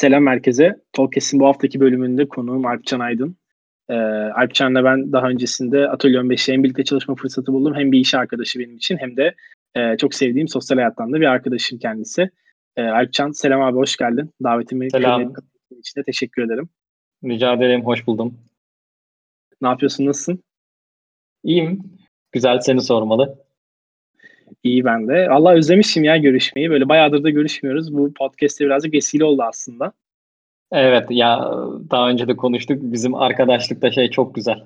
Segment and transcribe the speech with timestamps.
[0.00, 0.80] Selam herkese.
[0.92, 3.36] Tolkes'in bu haftaki bölümünde konuğum Alpcan Aydın.
[3.88, 3.94] Ee,
[4.34, 7.74] Alpcan'la ben daha öncesinde Atölye 15'te hem birlikte çalışma fırsatı buldum.
[7.74, 9.34] Hem bir iş arkadaşı benim için hem de
[9.74, 12.30] e, çok sevdiğim sosyal hayattan da bir arkadaşım kendisi.
[12.76, 14.30] Ee, Alpcan selam abi hoş geldin.
[14.42, 15.34] Davetimi selam.
[15.78, 16.68] için de teşekkür ederim.
[17.24, 18.38] Rica ederim, hoş buldum.
[19.62, 20.42] Ne yapıyorsun, nasılsın?
[21.44, 21.82] İyiyim.
[22.32, 23.38] Güzel seni sormalı.
[24.62, 25.28] İyi ben de.
[25.28, 26.70] Allah özlemişim ya görüşmeyi.
[26.70, 27.94] Böyle bayağıdır da görüşmüyoruz.
[27.94, 29.92] Bu podcast'te birazcık vesile oldu aslında.
[30.72, 31.50] Evet ya
[31.90, 32.78] daha önce de konuştuk.
[32.82, 34.64] Bizim arkadaşlıkta şey çok güzel.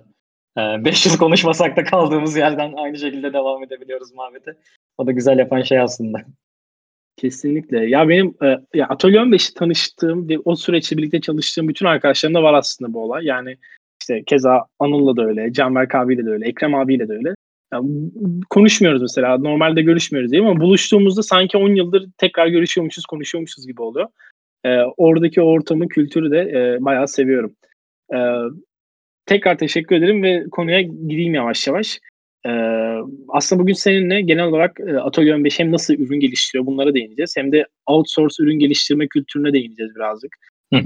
[0.57, 4.57] 5 ee, konuşmasak da kaldığımız yerden aynı şekilde devam edebiliyoruz muhabbete.
[4.99, 6.19] O da güzel yapan şey aslında.
[7.17, 7.87] Kesinlikle.
[7.87, 12.55] Ya benim e, ya Atölye 15'i tanıştığım ve o süreçte birlikte çalıştığım bütün arkadaşlarımda var
[12.55, 13.25] aslında bu olay.
[13.25, 13.57] Yani
[14.01, 17.35] işte keza Anıl'la da öyle, Canberk abiyle de öyle, Ekrem abiyle de öyle.
[17.75, 17.81] Ya,
[18.51, 19.39] konuşmuyoruz mesela.
[19.39, 20.49] Normalde görüşmüyoruz değil mi?
[20.49, 24.09] Ama buluştuğumuzda sanki 10 yıldır tekrar görüşüyormuşuz, konuşuyormuşuz gibi oluyor.
[24.65, 27.57] Ee, oradaki ortamı, kültürü de e, bayağı seviyorum.
[28.15, 28.19] Ee,
[29.27, 32.01] tekrar teşekkür ederim ve konuya gideyim yavaş yavaş.
[32.47, 32.51] Ee,
[33.29, 37.35] aslında bugün seninle genel olarak e, Atölye 15 hem nasıl ürün geliştiriyor bunlara değineceğiz.
[37.37, 40.37] Hem de outsource ürün geliştirme kültürüne değineceğiz birazcık.
[40.73, 40.81] Ee,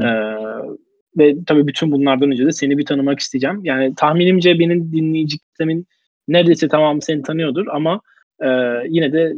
[1.18, 3.60] ve tabii bütün bunlardan önce de seni bir tanımak isteyeceğim.
[3.64, 5.86] Yani tahminimce benim dinleyici kitlemin
[6.28, 8.00] neredeyse tamamı seni tanıyordur ama
[8.40, 8.48] e,
[8.88, 9.36] yine de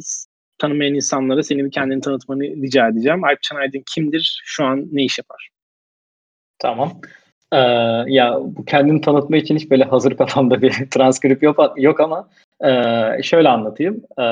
[0.59, 3.25] tanımayan insanlara senin bir kendini tanıtmanı rica edeceğim.
[3.25, 4.43] Alp Aydın kimdir?
[4.45, 5.49] Şu an ne iş yapar?
[6.59, 7.01] Tamam.
[7.53, 7.57] Ee,
[8.07, 12.29] ya bu kendini tanıtma için hiç böyle hazır kafamda bir transkript yok, yok ama
[12.65, 14.03] e, şöyle anlatayım.
[14.19, 14.25] E,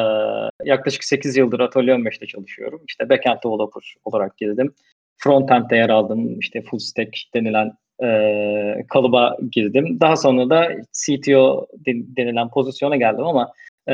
[0.65, 2.83] yaklaşık 8 yıldır Atölye 15'te çalışıyorum.
[2.89, 4.75] İşte backend developer olarak girdim.
[5.17, 6.39] Frontend'de yer aldım.
[6.39, 7.72] İşte full stack denilen
[8.05, 10.01] e, kalıba girdim.
[10.01, 13.53] Daha sonra da CTO denilen pozisyona geldim ama
[13.89, 13.93] e,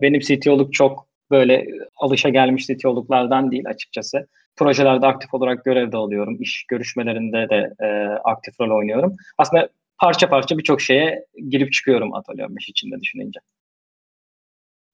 [0.00, 4.26] benim CTO'luk çok böyle alışa gelmiş CTO'luklardan değil açıkçası.
[4.56, 6.36] Projelerde aktif olarak görevde alıyorum.
[6.40, 7.86] İş görüşmelerinde de e,
[8.24, 9.16] aktif rol oynuyorum.
[9.38, 13.40] Aslında parça parça birçok şeye girip çıkıyorum Atölye 15 içinde düşününce.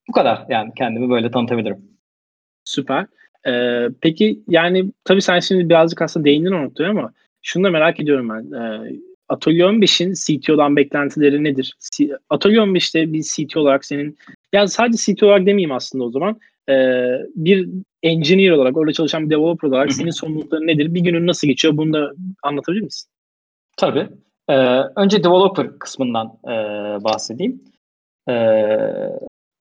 [0.09, 1.97] Bu kadar yani kendimi böyle tanıtabilirim.
[2.64, 3.06] Süper.
[3.47, 7.12] Ee, peki yani tabii sen şimdi birazcık aslında değindin o noktaya ama
[7.46, 8.58] şunu da merak ediyorum ben.
[8.60, 8.92] E,
[9.28, 11.74] Atölye 15'in CTO'dan beklentileri nedir?
[12.30, 14.18] Atölye 15'te bir CTO olarak senin,
[14.52, 16.40] ya sadece CTO olarak demeyeyim aslında o zaman.
[16.68, 16.74] E,
[17.36, 17.68] bir
[18.02, 20.94] engineer olarak, orada çalışan bir developer olarak senin sorumlulukların nedir?
[20.94, 21.76] Bir günün nasıl geçiyor?
[21.76, 22.12] Bunu da
[22.42, 23.10] anlatabilir misin?
[23.76, 24.08] Tabii.
[24.48, 24.54] Ee,
[24.96, 26.54] önce developer kısmından e,
[27.04, 27.64] bahsedeyim.
[28.28, 28.78] Ee,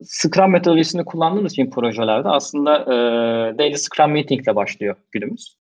[0.03, 5.55] Scrum metodolojisini kullandığımız için projelerde aslında e, daily Scrum meeting ile başlıyor günümüz.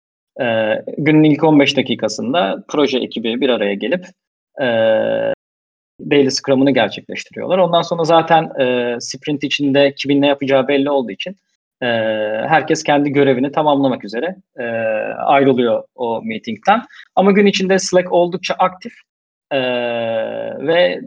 [0.41, 0.45] E,
[0.99, 4.07] günün ilk 15 dakikasında proje ekibi bir araya gelip
[4.61, 4.67] e,
[6.11, 7.59] daily scrum'ını gerçekleştiriyorlar.
[7.59, 11.37] Ondan sonra zaten e, sprint içinde kimin ne yapacağı belli olduğu için
[11.83, 11.87] e,
[12.49, 14.65] herkes kendi görevini tamamlamak üzere e,
[15.15, 16.83] ayrılıyor o meetingden.
[17.17, 18.93] Ama gün içinde Slack oldukça aktif
[19.51, 19.61] e,
[20.67, 21.01] ve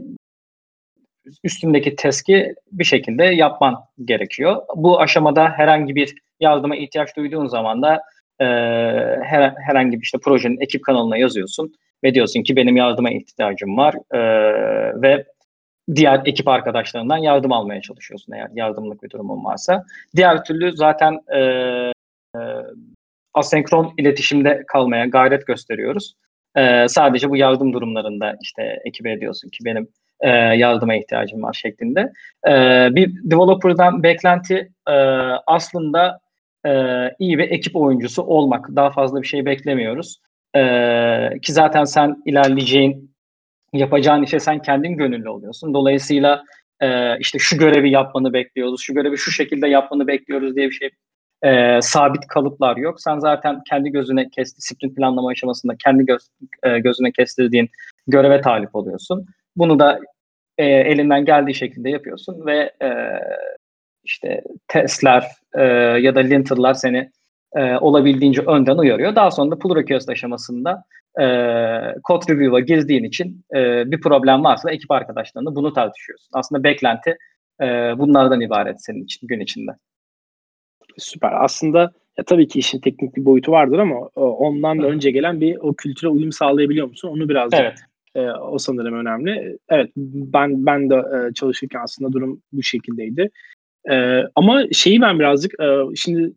[1.44, 4.62] üstündeki teski bir şekilde yapman gerekiyor.
[4.76, 8.02] Bu aşamada herhangi bir yardıma ihtiyaç duyduğun zaman da
[8.44, 8.46] e,
[9.24, 11.74] her, herhangi bir işte projenin ekip kanalına yazıyorsun
[12.04, 14.22] ve diyorsun ki benim yardıma ihtiyacım var e,
[15.02, 15.26] ve
[15.96, 19.86] diğer ekip arkadaşlarından yardım almaya çalışıyorsun eğer yardımlık bir durumun varsa.
[20.16, 22.40] Diğer türlü zaten e, e,
[23.34, 26.14] asenkron iletişimde kalmaya gayret gösteriyoruz.
[26.56, 29.88] E, sadece bu yardım durumlarında işte ekibe diyorsun ki benim
[30.20, 32.12] e, yardıma ihtiyacım var şeklinde.
[32.48, 32.52] E,
[32.96, 34.94] bir developer'dan beklenti e,
[35.48, 36.20] aslında
[36.66, 36.72] e,
[37.20, 38.68] iyi bir ekip oyuncusu olmak.
[38.76, 40.20] Daha fazla bir şey beklemiyoruz.
[40.56, 40.62] E,
[41.42, 43.16] ki zaten sen ilerleyeceğin,
[43.74, 45.74] yapacağın işe sen kendin gönüllü oluyorsun.
[45.74, 46.44] Dolayısıyla
[46.80, 50.90] e, işte şu görevi yapmanı bekliyoruz, şu görevi şu şekilde yapmanı bekliyoruz diye bir şey
[51.44, 53.02] e, sabit kalıplar yok.
[53.02, 56.30] Sen zaten kendi gözüne kes, disiplin planlama aşamasında kendi göz,
[56.64, 57.70] e, gözüne kestirdiğin
[58.08, 59.26] göreve talip oluyorsun.
[59.56, 60.00] Bunu da
[60.58, 62.90] e, elinden geldiği şekilde yapıyorsun ve e,
[64.04, 65.64] işte testler e,
[66.02, 67.12] ya da linter'lar seni
[67.56, 69.16] e, olabildiğince önden uyarıyor.
[69.16, 70.84] Daha sonra da pull request aşamasında
[71.20, 71.26] e,
[72.08, 76.30] code review'a girdiğin için e, bir problem varsa ekip arkadaşlarında bunu tartışıyorsun.
[76.34, 77.18] Aslında beklenti
[77.62, 77.66] e,
[77.98, 79.72] bunlardan ibaret senin için gün içinde.
[80.98, 81.44] Süper.
[81.44, 85.58] Aslında ya tabii ki işin teknik bir boyutu vardır ama ondan da önce gelen bir
[85.62, 87.10] o kültüre uyum sağlayabiliyor musun?
[87.10, 87.80] Onu birazcık evet.
[88.16, 89.58] e, o sanırım önemli.
[89.70, 93.30] Evet ben ben de e, çalışırken aslında durum bu şekildeydi.
[93.92, 96.34] E, ama şeyi ben birazcık e, şimdi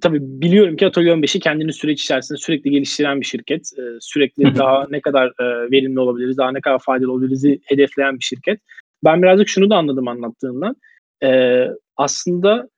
[0.00, 3.70] tabii biliyorum ki Atölye 15'i kendini süreç içerisinde sürekli geliştiren bir şirket.
[3.78, 8.24] E, sürekli daha ne kadar e, verimli olabiliriz, daha ne kadar faydalı olabiliriz hedefleyen bir
[8.24, 8.60] şirket.
[9.04, 10.76] Ben birazcık şunu da anladım anlattığından.
[11.22, 11.64] E,
[11.96, 12.68] aslında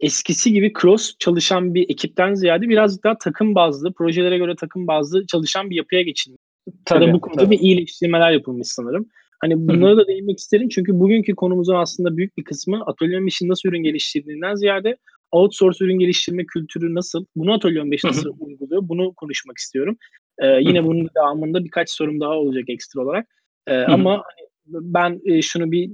[0.00, 5.26] eskisi gibi cross çalışan bir ekipten ziyade biraz daha takım bazlı, projelere göre takım bazlı
[5.26, 6.40] çalışan bir yapıya geçilmiş.
[6.84, 7.50] Tabii, da bu konuda tabii.
[7.50, 9.06] bir iyileştirmeler yapılmış sanırım.
[9.44, 13.68] Hani bunlara da değinmek isterim çünkü bugünkü konumuzun aslında büyük bir kısmı atölye işin nasıl
[13.68, 14.96] ürün geliştirdiğinden ziyade
[15.32, 19.96] outsource ürün geliştirme kültürü nasıl, bunu Atölye 15 nasıl uyguluyor bunu konuşmak istiyorum.
[20.38, 23.26] Ee, yine bunun devamında birkaç sorum daha olacak ekstra olarak.
[23.66, 25.90] Ee, ama hani ben e, şunu bir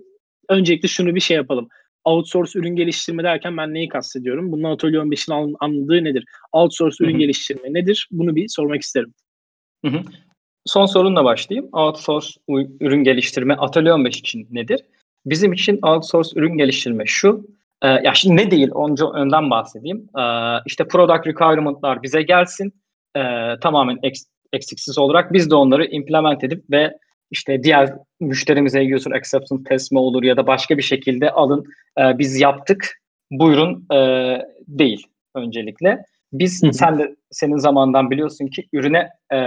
[0.49, 1.69] öncelikle şunu bir şey yapalım.
[2.05, 4.53] Outsource ürün geliştirme derken ben neyi kastediyorum?
[4.53, 6.25] Bunun Atölye 15'in anladığı nedir?
[6.53, 8.09] Outsource ürün geliştirme nedir?
[8.11, 9.15] Bunu bir sormak isterim.
[10.69, 11.69] Son sorunla başlayayım.
[11.73, 12.29] Outsource
[12.81, 14.81] ürün geliştirme Atölye 15 için nedir?
[15.27, 17.47] Bizim için outsource ürün geliştirme şu.
[17.83, 20.09] E, ya şimdi ne değil onca önden bahsedeyim.
[20.19, 20.23] E,
[20.67, 22.73] işte product requirement'lar bize gelsin.
[23.17, 23.21] E,
[23.61, 26.93] tamamen eks, eksiksiz olarak biz de onları implement edip ve
[27.31, 31.65] işte diğer müşterimize user acceptance test mi olur ya da başka bir şekilde alın
[31.99, 33.01] e, biz yaptık
[33.31, 33.99] buyurun e,
[34.69, 36.05] değil öncelikle.
[36.33, 36.73] Biz Hı-hı.
[36.73, 39.39] sen de senin zamandan biliyorsun ki ürüne e,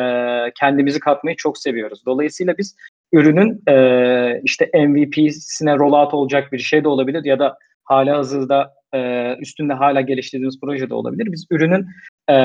[0.59, 2.05] kendimizi katmayı çok seviyoruz.
[2.05, 2.75] Dolayısıyla biz
[3.13, 9.33] ürünün e, işte MVP'sine rollout olacak bir şey de olabilir ya da hala hazırda e,
[9.39, 11.31] üstünde hala geliştirdiğimiz proje de olabilir.
[11.31, 11.87] Biz ürünün
[12.29, 12.35] e,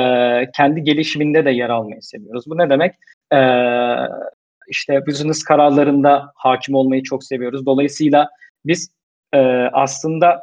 [0.57, 2.45] kendi gelişiminde de yer almayı seviyoruz.
[2.47, 2.95] Bu ne demek?
[3.33, 3.39] E,
[4.69, 7.67] işte business kararlarında hakim olmayı çok seviyoruz.
[7.67, 8.29] Dolayısıyla
[8.65, 8.91] biz
[9.33, 9.39] e,
[9.73, 10.43] aslında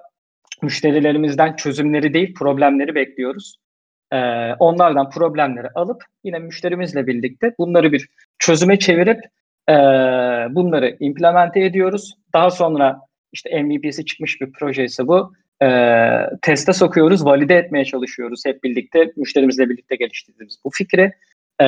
[0.62, 3.63] müşterilerimizden çözümleri değil problemleri bekliyoruz.
[4.14, 4.18] E,
[4.60, 9.20] onlardan problemleri alıp yine müşterimizle birlikte bunları bir çözüme çevirip
[9.70, 9.74] e,
[10.56, 12.14] bunları implemente ediyoruz.
[12.34, 13.00] Daha sonra
[13.32, 15.34] işte MVP'si çıkmış bir proje ise bu.
[15.64, 15.68] E,
[16.42, 21.12] teste sokuyoruz, valide etmeye çalışıyoruz hep birlikte, müşterimizle birlikte geliştirdiğimiz bu fikri.
[21.60, 21.68] E,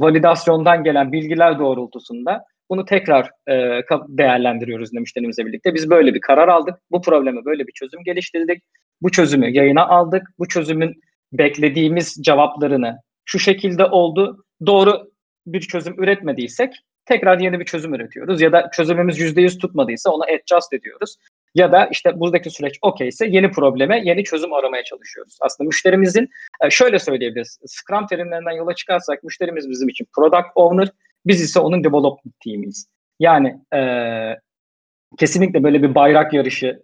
[0.00, 5.74] validasyondan gelen bilgiler doğrultusunda bunu tekrar e, değerlendiriyoruz müşterimizle birlikte.
[5.74, 6.74] Biz böyle bir karar aldık.
[6.90, 8.62] Bu probleme böyle bir çözüm geliştirdik.
[9.02, 10.22] Bu çözümü yayına aldık.
[10.38, 11.00] Bu çözümün
[11.32, 14.44] beklediğimiz cevaplarını şu şekilde oldu.
[14.66, 15.10] Doğru
[15.46, 16.74] bir çözüm üretmediysek
[17.04, 18.40] tekrar yeni bir çözüm üretiyoruz.
[18.40, 21.16] Ya da çözümümüz %100 tutmadıysa ona adjust ediyoruz.
[21.54, 25.38] Ya da işte buradaki süreç okeyse yeni probleme yeni çözüm aramaya çalışıyoruz.
[25.40, 26.28] Aslında müşterimizin
[26.64, 27.58] e, şöyle söyleyebiliriz.
[27.66, 30.88] Scrum terimlerinden yola çıkarsak müşterimiz bizim için product owner,
[31.26, 32.86] biz ise onun development teamiyiz.
[33.20, 33.80] Yani e,
[35.18, 36.82] kesinlikle böyle bir bayrak yarışı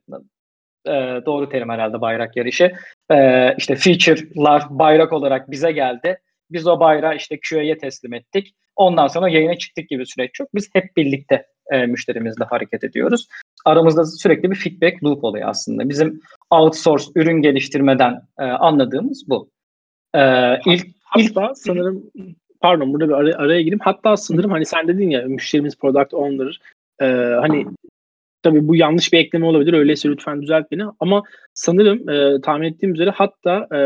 [0.86, 2.72] e, doğru terim herhalde bayrak yarışı.
[3.10, 6.18] E, işte feature'lar bayrak olarak bize geldi.
[6.50, 8.54] Biz o bayrağı işte QA'ya teslim ettik.
[8.76, 10.48] Ondan sonra yayına çıktık gibi süreç yok.
[10.54, 13.28] Biz hep birlikte e, müşterimizle hareket ediyoruz.
[13.64, 15.88] Aramızda sürekli bir feedback loop oluyor aslında.
[15.88, 19.50] Bizim outsource ürün geliştirmeden e, anladığımız bu.
[20.14, 20.20] E,
[20.66, 22.10] ilk, Hatta ilk sanırım
[22.60, 23.80] pardon burada bir araya, araya gireyim.
[23.82, 26.60] Hatta sanırım hani sen dedin ya müşterimiz product owner
[27.00, 27.06] e,
[27.40, 27.66] hani
[28.46, 29.72] tabii bu yanlış bir ekleme olabilir.
[29.72, 30.82] Öyleyse lütfen düzelt beni.
[31.00, 31.22] Ama
[31.54, 33.78] sanırım e, tahmin ettiğim üzere hatta e,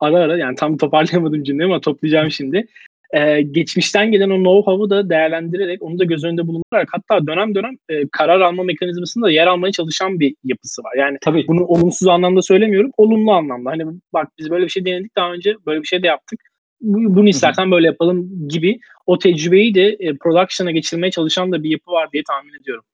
[0.00, 2.66] ara ara yani tam toparlayamadım cümleyi ama toplayacağım şimdi
[3.12, 7.74] e, geçmişten gelen o know-how'u da değerlendirerek onu da göz önünde bulundurarak hatta dönem dönem
[7.88, 10.92] e, karar alma mekanizmasında yer almaya çalışan bir yapısı var.
[10.98, 13.70] Yani tabii bunu olumsuz anlamda söylemiyorum, olumlu anlamda.
[13.70, 16.40] Hani bak biz böyle bir şey denedik daha önce, böyle bir şey de yaptık.
[16.80, 21.90] Bunu istersen böyle yapalım gibi o tecrübeyi de e, production'a geçirmeye çalışan da bir yapı
[21.90, 22.84] var diye tahmin ediyorum.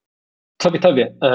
[0.65, 1.13] Tabii tabii.
[1.23, 1.29] Ee,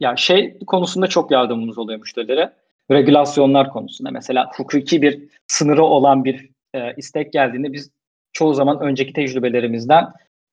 [0.00, 2.52] yani şey konusunda çok yardımımız oluyor müşterilere.
[2.90, 4.10] Regülasyonlar konusunda.
[4.10, 7.90] Mesela hukuki bir sınırı olan bir e, istek geldiğinde biz
[8.32, 10.04] çoğu zaman önceki tecrübelerimizden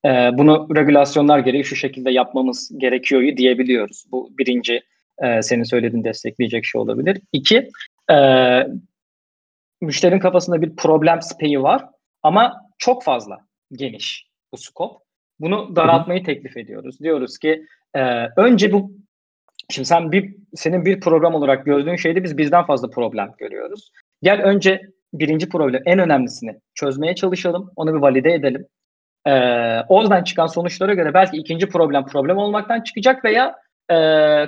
[0.06, 4.06] e, bunu regülasyonlar gereği şu şekilde yapmamız gerekiyor diyebiliyoruz.
[4.12, 4.82] Bu birinci
[5.24, 7.22] e, senin söylediğin destekleyecek şey olabilir.
[7.34, 7.70] İki,
[8.12, 8.18] e,
[9.82, 11.86] müşterinin kafasında bir problem speyi var
[12.24, 13.38] ama çok fazla
[13.72, 15.04] geniş bu scope.
[15.40, 17.00] Bunu daraltmayı teklif ediyoruz.
[17.00, 18.02] Diyoruz ki e,
[18.38, 18.92] önce bu
[19.70, 23.92] şimdi sen bir senin bir program olarak gördüğün şeyde biz bizden fazla problem görüyoruz.
[24.24, 24.82] Gel önce
[25.14, 27.72] birinci problem en önemlisini çözmeye çalışalım.
[27.76, 28.66] Onu bir valide edelim.
[29.28, 29.32] Ee,
[29.90, 33.56] oradan çıkan sonuçlara göre belki ikinci problem problem olmaktan çıkacak veya
[33.90, 33.96] e,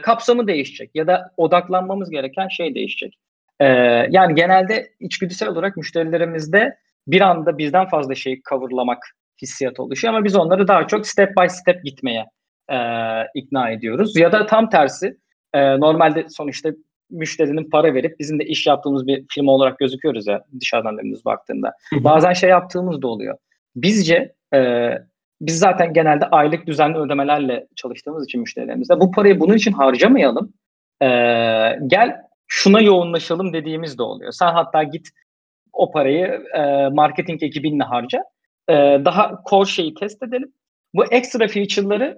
[0.01, 3.17] kapsamı değişecek ya da odaklanmamız gereken şey değişecek.
[3.59, 3.65] Ee,
[4.09, 9.03] yani genelde içgüdüsel olarak müşterilerimizde bir anda bizden fazla şeyi coverlamak
[9.41, 12.25] hissiyatı oluşuyor ama biz onları daha çok step by step gitmeye
[12.73, 12.77] e,
[13.35, 14.17] ikna ediyoruz.
[14.17, 15.17] Ya da tam tersi
[15.53, 16.69] e, normalde sonuçta
[17.09, 21.73] müşterinin para verip bizim de iş yaptığımız bir firma olarak gözüküyoruz ya dışarıdan dönümüz baktığında.
[21.93, 23.37] Bazen şey yaptığımız da oluyor.
[23.75, 24.89] Bizce e,
[25.41, 30.53] biz zaten genelde aylık düzenli ödemelerle çalıştığımız için müşterilerimizde bu parayı bunun için harcamayalım.
[31.01, 31.07] E,
[31.87, 34.31] gel şuna yoğunlaşalım dediğimiz de oluyor.
[34.31, 35.09] Sen hatta git
[35.73, 38.23] o parayı e, marketing ekibinle harca.
[38.69, 38.73] E,
[39.05, 40.53] daha core şeyi test edelim.
[40.93, 42.17] Bu ekstra feature'ları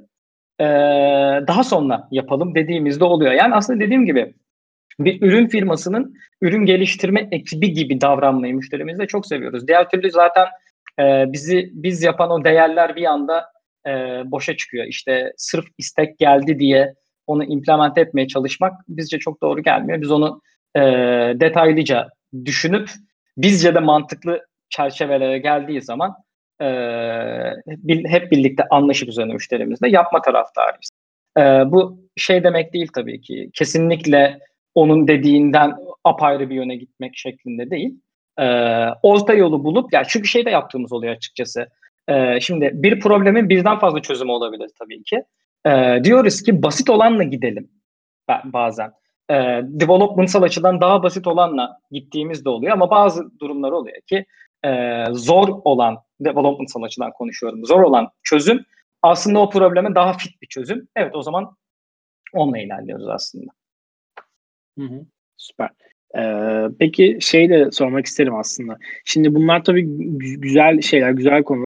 [0.59, 0.65] e,
[1.47, 3.31] daha sonra yapalım dediğimizde oluyor.
[3.31, 4.33] Yani aslında dediğim gibi
[4.99, 9.67] bir ürün firmasının ürün geliştirme ekibi gibi davranmayı müşterimizde çok seviyoruz.
[9.67, 10.47] Diğer türlü zaten
[10.99, 13.45] e, bizi biz yapan o değerler bir anda
[13.87, 13.91] e,
[14.25, 14.85] boşa çıkıyor.
[14.85, 16.93] İşte sırf istek geldi diye
[17.27, 20.01] onu implement etmeye çalışmak bizce çok doğru gelmiyor.
[20.01, 20.41] Biz onu
[20.75, 20.81] e,
[21.39, 22.09] detaylıca
[22.45, 22.89] düşünüp
[23.37, 26.15] bizce de mantıklı çerçevelere geldiği zaman
[26.61, 26.67] e,
[28.07, 30.89] hep birlikte anlaşıp üzerine müşterimizle yapma taraftarıyız.
[31.37, 33.49] E, bu şey demek değil tabii ki.
[33.53, 34.39] Kesinlikle
[34.75, 37.99] onun dediğinden apayrı bir yöne gitmek şeklinde değil.
[38.39, 38.45] E,
[39.03, 41.67] orta yolu bulup, ya yani çünkü şey de yaptığımız oluyor açıkçası.
[42.07, 45.23] E, şimdi bir problemin birden fazla çözümü olabilir tabii ki.
[45.65, 47.69] E, diyoruz ki basit olanla gidelim
[48.45, 48.91] bazen.
[49.29, 49.33] E,
[49.63, 54.25] developmentsal açıdan daha basit olanla gittiğimiz de oluyor ama bazı durumlar oluyor ki
[54.65, 58.65] e, zor olan, developmentsal açıdan konuşuyorum, zor olan çözüm
[59.01, 60.87] aslında o probleme daha fit bir çözüm.
[60.95, 61.55] Evet o zaman
[62.33, 63.51] onunla ilerliyoruz aslında.
[64.79, 65.05] Hı hı,
[65.37, 65.69] süper.
[66.17, 68.77] Ee, peki şey de sormak isterim aslında.
[69.05, 69.85] Şimdi bunlar tabii
[70.17, 71.65] güzel şeyler, güzel konular.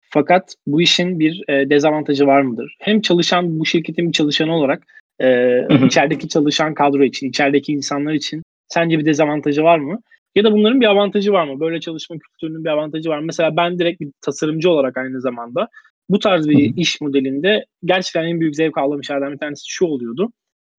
[0.00, 2.76] Fakat bu işin bir e, dezavantajı var mıdır?
[2.80, 4.86] Hem çalışan, bu şirketin bir çalışanı olarak
[5.20, 10.00] e, içerideki çalışan kadro için, içerideki insanlar için sence bir dezavantajı var mı?
[10.34, 11.60] Ya da bunların bir avantajı var mı?
[11.60, 13.26] Böyle çalışma kültürünün bir avantajı var mı?
[13.26, 15.68] Mesela ben direkt bir tasarımcı olarak aynı zamanda
[16.08, 16.80] bu tarz bir Hı-hı.
[16.80, 20.32] iş modelinde gerçekten en büyük zevk aldığım şeylerden bir tanesi şu oluyordu.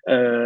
[0.10, 0.45] Ee,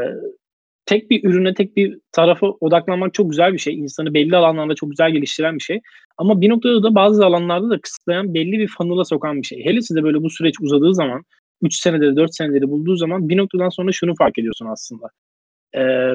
[0.85, 3.79] tek bir ürüne, tek bir tarafa odaklanmak çok güzel bir şey.
[3.79, 5.81] İnsanı belli alanlarda çok güzel geliştiren bir şey.
[6.17, 9.65] Ama bir noktada da bazı alanlarda da kısıtlayan, belli bir funnel'a sokan bir şey.
[9.65, 11.23] Hele size böyle bu süreç uzadığı zaman,
[11.61, 15.07] 3 seneleri, 4 seneleri bulduğu zaman bir noktadan sonra şunu fark ediyorsun aslında.
[15.75, 16.13] Ee,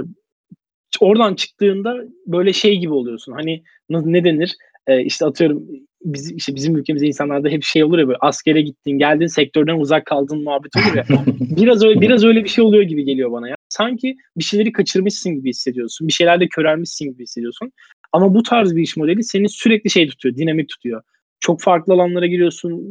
[1.00, 1.96] oradan çıktığında
[2.26, 3.32] böyle şey gibi oluyorsun.
[3.32, 4.56] Hani ne denir?
[4.86, 5.66] Ee, işte atıyorum
[6.04, 10.06] biz, işte bizim ülkemizde insanlarda hep şey olur ya böyle askere gittin, geldin sektörden uzak
[10.06, 11.04] kaldın muhabbet olur ya.
[11.40, 13.54] biraz öyle biraz öyle bir şey oluyor gibi geliyor bana ya.
[13.68, 16.08] Sanki bir şeyleri kaçırmışsın gibi hissediyorsun.
[16.08, 17.72] Bir şeylerde körelmişsin gibi hissediyorsun.
[18.12, 21.02] Ama bu tarz bir iş modeli seni sürekli şey tutuyor, dinamik tutuyor.
[21.40, 22.82] Çok farklı alanlara giriyorsun.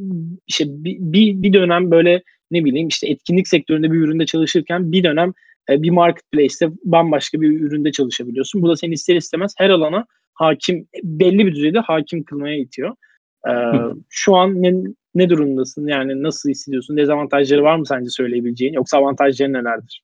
[0.47, 5.03] İşte bir, bir, bir dönem böyle ne bileyim işte etkinlik sektöründe bir üründe çalışırken bir
[5.03, 5.33] dönem e,
[5.69, 8.61] bir marketplace'te bambaşka bir üründe çalışabiliyorsun.
[8.61, 12.95] Bu da seni ister istemez her alana hakim belli bir düzeyde hakim kılmaya itiyor.
[13.47, 13.51] Ee,
[14.09, 14.73] şu an ne,
[15.15, 15.87] ne durumdasın?
[15.87, 16.97] Yani nasıl hissediyorsun?
[16.97, 18.73] Dezavantajları var mı sence söyleyebileceğin?
[18.73, 20.03] Yoksa avantajları nelerdir?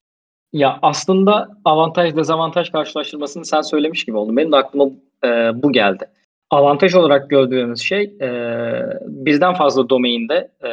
[0.54, 4.38] Ya aslında avantaj dezavantaj karşılaştırmasını sen söylemiş gibi oldun.
[4.38, 4.86] Benim de aklıma
[5.24, 5.28] e,
[5.64, 6.06] bu geldi.
[6.50, 8.30] Avantaj olarak gördüğümüz şey e,
[9.08, 10.70] birden fazla domainde e,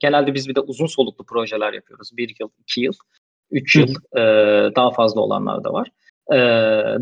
[0.00, 2.10] genelde biz bir de uzun soluklu projeler yapıyoruz.
[2.16, 2.92] Bir yıl, iki yıl,
[3.50, 4.20] üç yıl e,
[4.76, 5.88] daha fazla olanlar da var.
[6.32, 6.36] E,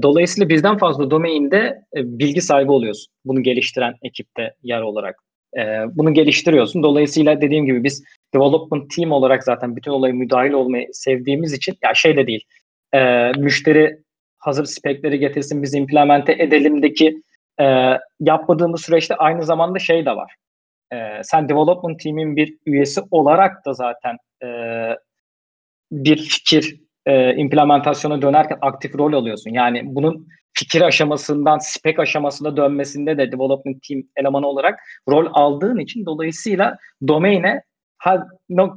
[0.02, 3.12] dolayısıyla birden fazla domainde e, bilgi sahibi oluyorsun.
[3.24, 5.16] Bunu geliştiren ekipte yer olarak.
[5.56, 5.60] E,
[5.96, 6.82] bunu geliştiriyorsun.
[6.82, 11.94] Dolayısıyla dediğim gibi biz development team olarak zaten bütün olaya müdahil olmayı sevdiğimiz için ya
[11.94, 12.44] şey de değil.
[12.94, 13.98] E, müşteri
[14.38, 17.22] hazır spekleri getirsin biz implemente edelimdeki
[17.60, 17.64] e,
[18.20, 20.34] yapmadığımız süreçte aynı zamanda şey de var.
[20.92, 24.48] E, sen development team'in bir üyesi olarak da zaten e,
[25.92, 29.50] bir fikir e, implementasyona dönerken aktif rol alıyorsun.
[29.50, 36.06] Yani bunun fikir aşamasından spec aşamasına dönmesinde de development team elemanı olarak rol aldığın için
[36.06, 36.76] dolayısıyla
[37.08, 37.62] domaine
[37.98, 38.20] her,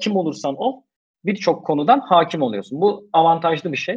[0.01, 0.81] kim olursan ol
[1.25, 2.81] birçok konudan hakim oluyorsun.
[2.81, 3.95] Bu avantajlı bir şey.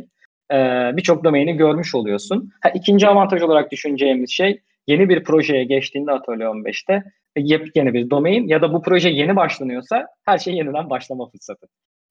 [0.52, 2.50] Ee, birçok domaini görmüş oluyorsun.
[2.60, 6.92] Ha, ikinci avantaj olarak düşüneceğimiz şey yeni bir projeye geçtiğinde Atölye 15'te
[7.36, 11.66] e, yepyeni bir domain ya da bu proje yeni başlanıyorsa her şey yeniden başlama fırsatı.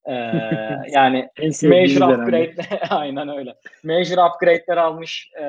[0.09, 0.13] Ee,
[0.91, 1.29] yani
[1.63, 2.55] major upgrade
[2.89, 3.55] aynen öyle.
[3.83, 5.43] Major upgrade'ler almış e,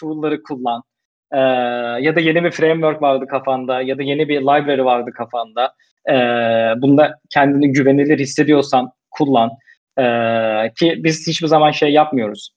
[0.00, 0.82] tool'ları kullan.
[1.32, 1.38] E,
[2.02, 5.74] ya da yeni bir framework vardı kafanda ya da yeni bir library vardı kafanda.
[6.08, 6.14] E,
[6.82, 9.50] bunda kendini güvenilir hissediyorsan kullan.
[9.98, 10.04] E,
[10.78, 12.50] ki biz hiçbir zaman şey yapmıyoruz.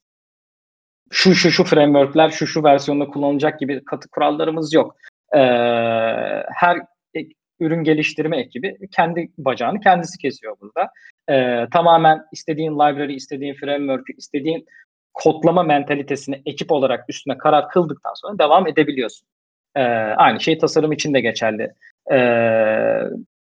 [1.12, 4.96] Şu şu şu frameworkler şu şu versiyonda kullanılacak gibi katı kurallarımız yok.
[5.36, 5.40] E,
[6.56, 6.78] her
[7.62, 10.90] ürün geliştirme ekibi kendi bacağını kendisi kesiyor burada.
[11.30, 14.66] Ee, tamamen istediğin library, istediğin framework, istediğin
[15.14, 19.28] kodlama mentalitesini ekip olarak üstüne karar kıldıktan sonra devam edebiliyorsun.
[19.76, 19.82] Ee,
[20.18, 21.72] aynı şey tasarım için de geçerli.
[22.12, 23.02] Ee,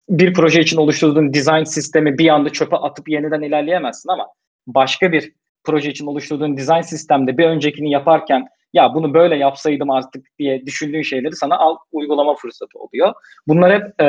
[0.08, 4.26] bir proje için oluşturduğun design sistemi bir anda çöpe atıp yeniden ilerleyemezsin ama
[4.66, 5.32] başka bir
[5.64, 11.02] proje için oluşturduğun design sistemde bir öncekini yaparken ya bunu böyle yapsaydım artık diye düşündüğün
[11.02, 13.12] şeyleri sana al, uygulama fırsatı oluyor.
[13.48, 14.06] Bunlar hep e,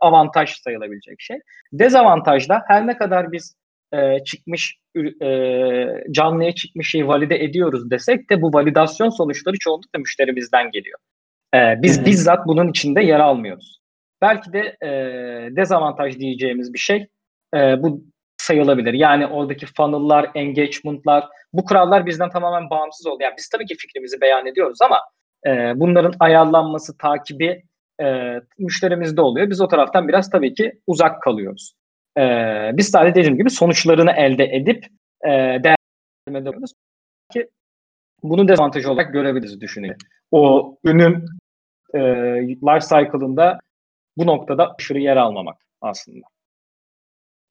[0.00, 1.38] avantaj sayılabilecek şey.
[1.72, 3.56] Dezavantajda her ne kadar biz
[3.92, 4.78] e, çıkmış
[5.22, 5.28] e,
[6.10, 10.98] canlıya çıkmış şeyi valide ediyoruz desek de bu validasyon sonuçları çoğunlukla müşterimizden geliyor.
[11.54, 12.06] E, biz hmm.
[12.06, 13.80] bizzat bunun içinde yer almıyoruz.
[14.22, 14.88] Belki de e,
[15.56, 17.06] dezavantaj diyeceğimiz bir şey
[17.54, 18.04] e, bu
[18.46, 18.94] sayılabilir.
[18.94, 23.22] Yani oradaki funnel'lar, engagement'lar bu kurallar bizden tamamen bağımsız oldu.
[23.22, 25.00] Yani biz tabii ki fikrimizi beyan ediyoruz ama
[25.46, 27.62] e, bunların ayarlanması, takibi
[28.02, 29.50] e, müşterimizde oluyor.
[29.50, 31.74] Biz o taraftan biraz tabii ki uzak kalıyoruz.
[32.18, 32.22] E,
[32.74, 34.84] biz sadece dediğim gibi sonuçlarını elde edip
[35.24, 36.72] e, değerlendirme ediyoruz.
[37.32, 37.48] Ki
[38.22, 39.96] bunu dezavantaj olarak görebiliriz düşünün.
[40.30, 41.24] O ürünün
[41.94, 42.00] e,
[42.48, 43.58] life cycle'ında
[44.16, 46.33] bu noktada aşırı yer almamak aslında.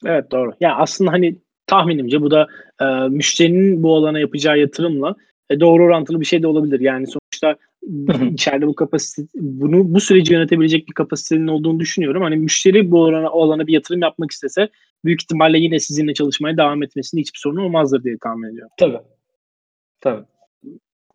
[0.06, 0.54] Evet doğru.
[0.60, 1.36] Yani aslında hani
[1.68, 2.48] tahminimce bu da
[2.82, 5.16] e, müşterinin bu alana yapacağı yatırımla
[5.50, 6.80] e, doğru orantılı bir şey de olabilir.
[6.80, 7.56] Yani sonuçta
[8.34, 12.24] içeride bu kapasite bunu bu süreci yönetebilecek bir kapasitenin olduğunu düşünüyorum.
[12.24, 14.70] Hani müşteri bu alana, alana bir yatırım yapmak istese
[15.06, 18.72] büyük ihtimalle yine sizinle çalışmaya devam etmesinde hiçbir sorun olmazdır diye tahmin ediyorum.
[18.80, 19.00] Tabii.
[20.02, 20.24] Tabii.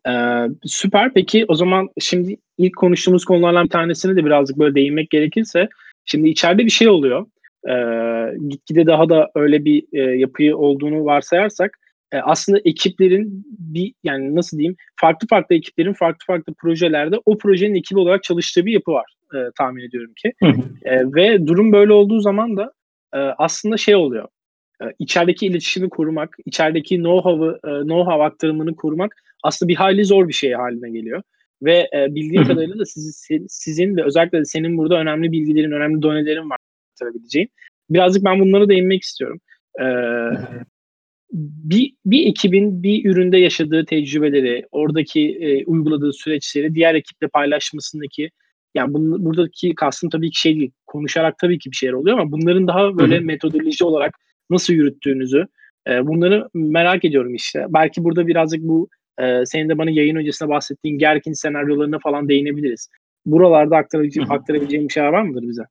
[0.07, 1.13] Ee, süper.
[1.13, 5.69] Peki o zaman şimdi ilk konuştuğumuz konulardan bir tanesini de birazcık böyle değinmek gerekirse
[6.05, 7.25] şimdi içeride bir şey oluyor.
[7.69, 11.79] Ee, gitgide daha da öyle bir e, yapıyı olduğunu varsayarsak
[12.11, 17.75] e, aslında ekiplerin bir yani nasıl diyeyim farklı farklı ekiplerin farklı farklı projelerde o projenin
[17.75, 20.33] ekibi olarak çalıştığı bir yapı var e, tahmin ediyorum ki.
[20.83, 22.73] E, ve durum böyle olduğu zaman da
[23.13, 24.27] e, aslında şey oluyor.
[24.83, 30.33] E, içerideki iletişimi korumak, içerideki know-how'ı, e, know-how aktarımını korumak aslında bir hayli zor bir
[30.33, 31.21] şey haline geliyor.
[31.61, 36.01] Ve e, bildiğim kadarıyla da sizi, sizin ve özellikle de senin burada önemli bilgilerin, önemli
[36.01, 36.57] donelerin var
[36.99, 37.49] aktarabileceğin.
[37.89, 39.39] Birazcık ben bunlara değinmek istiyorum.
[39.81, 39.85] Ee,
[41.31, 48.29] bir, bir ekibin bir üründe yaşadığı tecrübeleri, oradaki e, uyguladığı süreçleri diğer ekiple paylaşmasındaki
[48.75, 52.31] yani bunun, buradaki kastım tabii ki şey değil, konuşarak tabii ki bir şeyler oluyor ama
[52.31, 53.25] bunların daha böyle Hı-hı.
[53.25, 54.15] metodoloji olarak
[54.49, 55.47] nasıl yürüttüğünüzü
[55.89, 57.65] e, bunları merak ediyorum işte.
[57.69, 58.89] Belki burada birazcık bu
[59.21, 62.89] e, senin de bana yayın öncesinde bahsettiğin gerkin senaryolarına falan değinebiliriz.
[63.25, 65.63] Buralarda aktarabileceğim, aktarabileceğim bir şeyler var mıdır bize?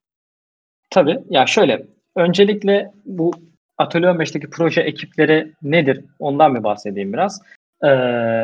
[0.91, 1.19] Tabii.
[1.31, 3.33] Ya şöyle, öncelikle bu
[3.79, 6.05] Atölye 15'teki proje ekipleri nedir?
[6.19, 7.43] Ondan bir bahsedeyim biraz.
[7.85, 7.89] Ee,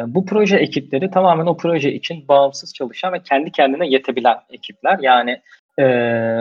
[0.06, 4.98] bu proje ekipleri tamamen o proje için bağımsız çalışan ve kendi kendine yetebilen ekipler.
[5.02, 5.40] Yani
[5.78, 5.84] e,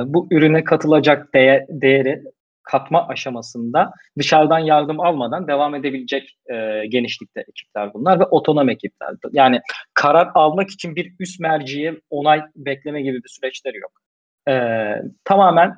[0.06, 2.22] bu ürüne katılacak değer, değeri
[2.64, 9.10] katma aşamasında dışarıdan yardım almadan devam edebilecek e, genişlikte ekipler bunlar ve otonom ekipler.
[9.32, 9.62] Yani
[9.94, 13.92] karar almak için bir üst merciye onay bekleme gibi bir süreçleri yok.
[14.50, 14.54] E,
[15.24, 15.76] tamamen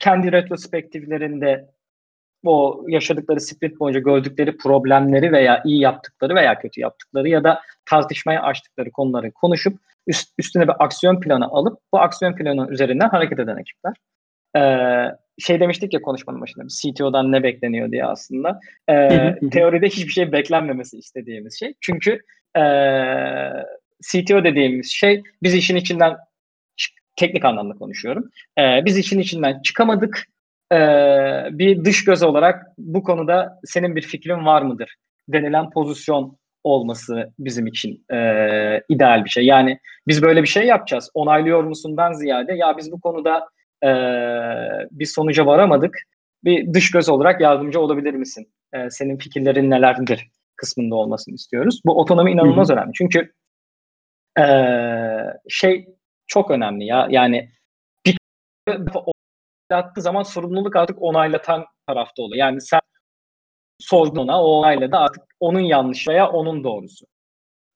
[0.00, 1.68] kendi retrospektiflerinde
[2.44, 8.42] o yaşadıkları sprint boyunca gördükleri problemleri veya iyi yaptıkları veya kötü yaptıkları ya da tartışmaya
[8.42, 13.56] açtıkları konuları konuşup üst, üstüne bir aksiyon planı alıp bu aksiyon planı üzerinden hareket eden
[13.56, 13.94] ekipler.
[14.56, 18.60] Ee, şey demiştik ya konuşmanın başında CTO'dan ne bekleniyor diye aslında.
[18.90, 21.74] Ee, teoride hiçbir şey beklenmemesi istediğimiz şey.
[21.80, 22.18] Çünkü
[22.56, 22.62] e,
[24.10, 26.16] CTO dediğimiz şey biz işin içinden
[27.22, 28.30] teknik anlamda konuşuyorum.
[28.58, 30.26] E, biz işin içinden çıkamadık.
[30.72, 30.78] E,
[31.50, 34.96] bir dış göz olarak bu konuda senin bir fikrin var mıdır?
[35.28, 38.18] Denilen pozisyon olması bizim için e,
[38.88, 39.44] ideal bir şey.
[39.46, 41.10] Yani biz böyle bir şey yapacağız.
[41.14, 43.48] Onaylıyor musundan ziyade ya biz bu konuda
[43.84, 43.90] e,
[44.90, 45.96] bir sonuca varamadık.
[46.44, 48.52] Bir dış göz olarak yardımcı olabilir misin?
[48.74, 51.80] E, senin fikirlerin nelerdir kısmında olmasını istiyoruz.
[51.84, 52.76] Bu otonomi inanılmaz Hı-hı.
[52.76, 52.92] önemli.
[52.92, 53.32] Çünkü
[54.38, 54.44] e,
[55.48, 55.86] şey
[56.32, 57.06] çok önemli ya.
[57.10, 57.50] Yani
[58.06, 58.16] bir
[59.70, 62.38] attığı zaman sorumluluk artık onaylatan tarafta oluyor.
[62.38, 62.80] Yani sen
[63.78, 67.06] sordun ona, o onayladı artık onun yanlış veya onun doğrusu.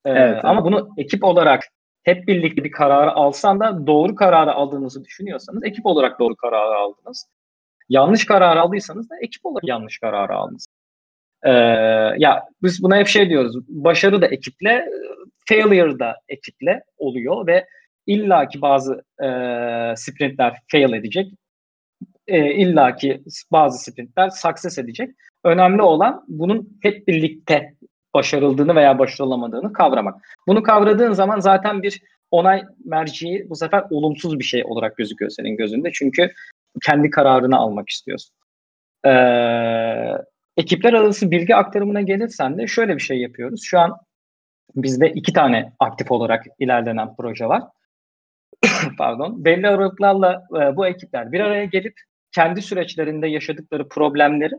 [0.05, 0.65] Ee, evet, ama evet.
[0.65, 1.63] bunu ekip olarak
[2.03, 7.27] hep birlikte bir kararı alsan da doğru kararı aldığınızı düşünüyorsanız ekip olarak doğru kararı aldınız.
[7.89, 10.67] Yanlış karar aldıysanız da ekip olarak yanlış kararı aldınız.
[11.43, 11.51] Ee,
[12.17, 13.55] ya biz buna hep şey diyoruz.
[13.67, 14.89] Başarı da ekiple,
[15.49, 17.67] failure da ekiple oluyor ve
[18.07, 19.29] illaki bazı e,
[19.95, 21.31] sprintler fail edecek.
[22.27, 25.15] E, illaki bazı sprintler success edecek.
[25.43, 27.73] Önemli olan bunun hep birlikte
[28.13, 30.15] başarıldığını veya başarılamadığını kavramak.
[30.47, 35.57] Bunu kavradığın zaman zaten bir onay merciği bu sefer olumsuz bir şey olarak gözüküyor senin
[35.57, 35.91] gözünde.
[35.93, 36.31] Çünkü
[36.85, 38.35] kendi kararını almak istiyorsun.
[39.05, 39.11] Ee,
[40.57, 43.61] ekipler arası bilgi aktarımına gelirsen de şöyle bir şey yapıyoruz.
[43.63, 43.97] Şu an
[44.75, 47.63] bizde iki tane aktif olarak ilerlenen proje var.
[48.97, 49.45] Pardon.
[49.45, 51.93] Belli aralıklarla e, bu ekipler bir araya gelip
[52.31, 54.53] kendi süreçlerinde yaşadıkları problemleri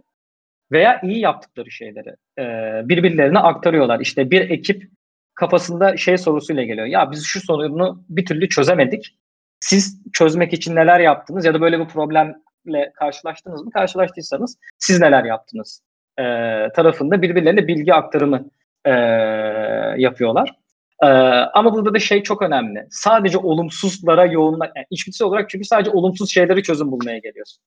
[0.72, 2.44] veya iyi yaptıkları şeyleri e,
[2.88, 4.00] birbirlerine aktarıyorlar.
[4.00, 4.90] İşte bir ekip
[5.34, 6.86] kafasında şey sorusuyla geliyor.
[6.86, 9.18] Ya biz şu sorunu bir türlü çözemedik.
[9.60, 13.70] Siz çözmek için neler yaptınız ya da böyle bir problemle karşılaştınız mı?
[13.70, 15.82] Karşılaştıysanız siz neler yaptınız?
[16.18, 16.22] E,
[16.76, 18.50] tarafında birbirlerine bilgi aktarımı
[18.84, 18.90] e,
[19.96, 20.58] yapıyorlar.
[21.02, 21.06] E,
[21.54, 22.86] ama burada da şey çok önemli.
[22.90, 27.62] Sadece olumsuzlara yoğunla, yani içgüdüsel olarak çünkü sadece olumsuz şeyleri çözüm bulmaya geliyorsun.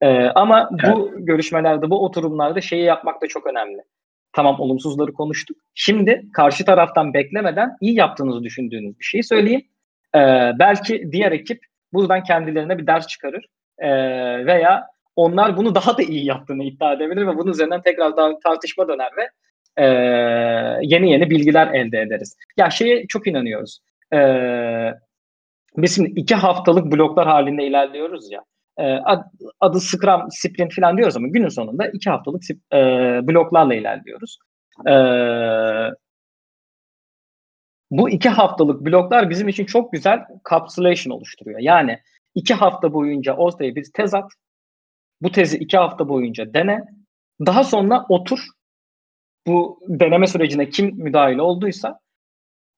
[0.00, 3.82] Ee, ama bu görüşmelerde, bu oturumlarda şeyi yapmak da çok önemli.
[4.32, 5.56] Tamam olumsuzları konuştuk.
[5.74, 9.62] Şimdi karşı taraftan beklemeden iyi yaptığınızı düşündüğünüz bir şeyi söyleyeyim.
[10.14, 11.60] Ee, belki diğer ekip
[11.92, 13.46] buradan kendilerine bir ders çıkarır.
[13.78, 13.88] Ee,
[14.46, 18.88] veya onlar bunu daha da iyi yaptığını iddia edebilir ve bunun üzerinden tekrar daha tartışma
[18.88, 19.28] döner ve
[19.76, 19.84] e,
[20.82, 22.36] yeni yeni bilgiler elde ederiz.
[22.56, 23.80] Ya şeye çok inanıyoruz.
[24.14, 24.18] E,
[25.76, 28.44] biz şimdi iki haftalık bloklar halinde ilerliyoruz ya.
[28.78, 29.24] E, ad,
[29.60, 32.78] adı Scrum, Sprint falan diyoruz ama günün sonunda iki haftalık e,
[33.22, 34.38] bloklarla ilerliyoruz.
[34.88, 34.94] E,
[37.90, 41.60] bu iki haftalık bloklar bizim için çok güzel capsulation oluşturuyor.
[41.60, 41.98] Yani
[42.34, 44.30] iki hafta boyunca ortaya bir tez at.
[45.22, 46.84] Bu tezi iki hafta boyunca dene.
[47.46, 48.38] Daha sonra otur
[49.46, 52.00] bu deneme sürecine kim müdahil olduysa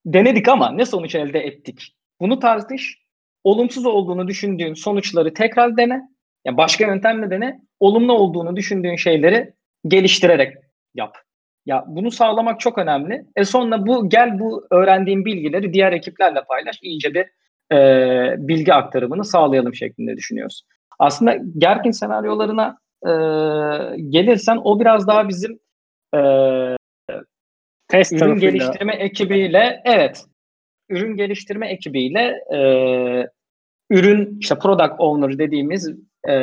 [0.07, 1.96] denedik ama ne sonuç elde ettik?
[2.20, 3.07] Bunu tartış.
[3.44, 6.02] Olumsuz olduğunu düşündüğün sonuçları tekrar dene.
[6.44, 7.61] Yani başka yöntemle dene.
[7.81, 9.52] Olumlu olduğunu düşündüğün şeyleri
[9.87, 10.55] geliştirerek
[10.94, 11.16] yap.
[11.66, 13.24] Ya bunu sağlamak çok önemli.
[13.37, 16.79] E sonra bu gel bu öğrendiğin bilgileri diğer ekiplerle paylaş.
[16.83, 17.26] İyice bir
[17.76, 20.62] e, bilgi aktarımını sağlayalım şeklinde düşünüyoruz.
[20.98, 23.11] Aslında Gerkin senaryolarına e,
[24.11, 25.59] gelirsen o biraz daha bizim
[26.16, 27.16] e,
[27.88, 28.50] Test ürün tarafıyla.
[28.50, 30.24] geliştirme ekibiyle evet
[30.88, 32.59] ürün geliştirme ekibiyle e,
[33.90, 35.90] ürün işte product owner dediğimiz
[36.29, 36.35] e,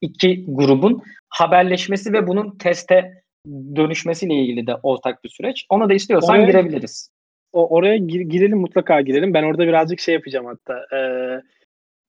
[0.00, 3.22] iki grubun haberleşmesi ve bunun teste
[3.76, 5.66] dönüşmesiyle ilgili de ortak bir süreç.
[5.70, 7.10] Ona da istiyorsan Oraya- girebiliriz.
[7.52, 9.34] O, oraya gir- girelim mutlaka girelim.
[9.34, 10.96] Ben orada birazcık şey yapacağım hatta.
[10.96, 11.40] Ee,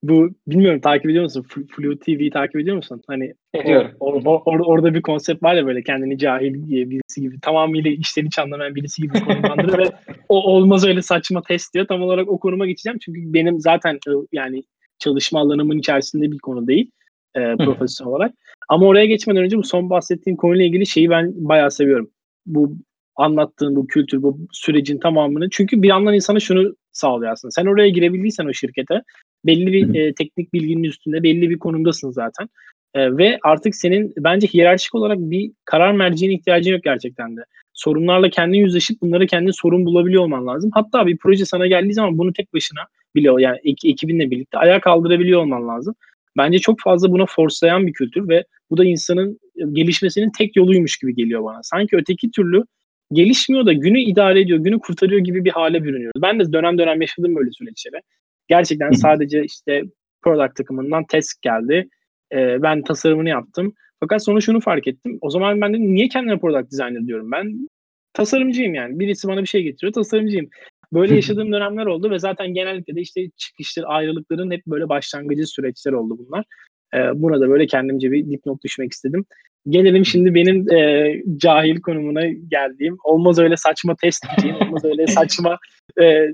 [0.03, 1.45] bu bilmiyorum takip ediyor musun?
[1.49, 3.01] F- Flu TV'yi takip ediyor musun?
[3.07, 3.91] Hani Ediyorum.
[3.99, 7.91] O, or- or- orada bir konsept var ya böyle kendini cahil diye birisi gibi tamamıyla
[7.91, 9.91] işten hiç anlamayan birisi gibi konumlandırıyor ve
[10.29, 11.88] o olmaz öyle saçma test diyor.
[11.88, 14.63] Tam olarak o konuma geçeceğim çünkü benim zaten e, yani
[14.99, 16.91] çalışma alanımın içerisinde bir konu değil
[17.35, 18.33] e, profesyonel olarak.
[18.69, 22.09] Ama oraya geçmeden önce bu son bahsettiğim konuyla ilgili şeyi ben bayağı seviyorum.
[22.45, 22.75] Bu
[23.15, 25.49] anlattığın bu kültür, bu sürecin tamamını.
[25.49, 27.51] Çünkü bir yandan insana şunu sağlıyor aslında.
[27.51, 29.01] Sen oraya girebildiysen o şirkete
[29.45, 32.49] belli bir e, teknik bilginin üstünde belli bir konumdasın zaten.
[32.93, 37.41] E, ve artık senin bence hiyerarşik olarak bir karar merceğine ihtiyacın yok gerçekten de.
[37.73, 40.71] Sorunlarla kendin yüzleşip bunları kendin sorun bulabiliyor olman lazım.
[40.73, 42.82] Hatta bir proje sana geldiği zaman bunu tek başına
[43.15, 45.95] bile yani ek- ekibinle birlikte ayağa kaldırabiliyor olman lazım.
[46.38, 49.39] Bence çok fazla buna forslayan bir kültür ve bu da insanın
[49.73, 51.60] gelişmesinin tek yoluymuş gibi geliyor bana.
[51.63, 52.63] Sanki öteki türlü
[53.12, 56.21] gelişmiyor da günü idare ediyor, günü kurtarıyor gibi bir hale bürünüyoruz.
[56.21, 58.02] Ben de dönem dönem yaşadım böyle süreçleri.
[58.49, 59.83] Gerçekten sadece işte
[60.21, 61.89] product takımından test geldi.
[62.33, 63.73] Ee, ben tasarımını yaptım.
[63.99, 65.17] Fakat sonra şunu fark ettim.
[65.21, 67.31] O zaman ben de niye kendime product designer diyorum?
[67.31, 67.69] Ben
[68.13, 68.99] tasarımcıyım yani.
[68.99, 70.49] Birisi bana bir şey getiriyor, tasarımcıyım.
[70.93, 75.91] Böyle yaşadığım dönemler oldu ve zaten genellikle de işte çıkışlar, ayrılıkların hep böyle başlangıcı süreçler
[75.91, 76.45] oldu bunlar.
[76.93, 79.25] Ee, buna da böyle kendimce bir dipnot düşmek istedim.
[79.69, 82.97] Gelelim şimdi benim e, cahil konumuna geldiğim.
[83.03, 84.67] Olmaz öyle saçma test diyeceğim.
[84.67, 85.57] Olmaz öyle saçma
[86.01, 86.27] e,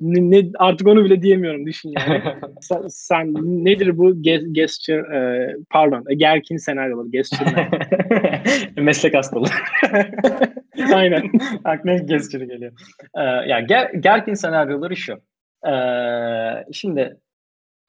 [0.00, 2.22] ne, artık onu bile diyemiyorum düşün yani.
[2.60, 3.34] sen, sen
[3.64, 5.20] nedir bu ge- gesture e,
[5.70, 7.68] pardon e, gerkin senaryoları gesture?
[8.76, 9.48] Meslek hastalığı.
[10.94, 11.30] Aynen.
[11.64, 12.72] Aklıma gezgiri geliyor.
[13.16, 15.12] Ee, ya ger, Gerkin senaryoları şu.
[15.66, 17.16] Ee, şimdi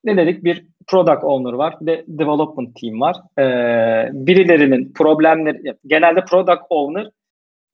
[0.03, 0.43] ne dedik?
[0.43, 3.15] Bir product owner var, bir de development team var.
[3.39, 7.11] Ee, birilerinin problemleri, genelde product owner'ın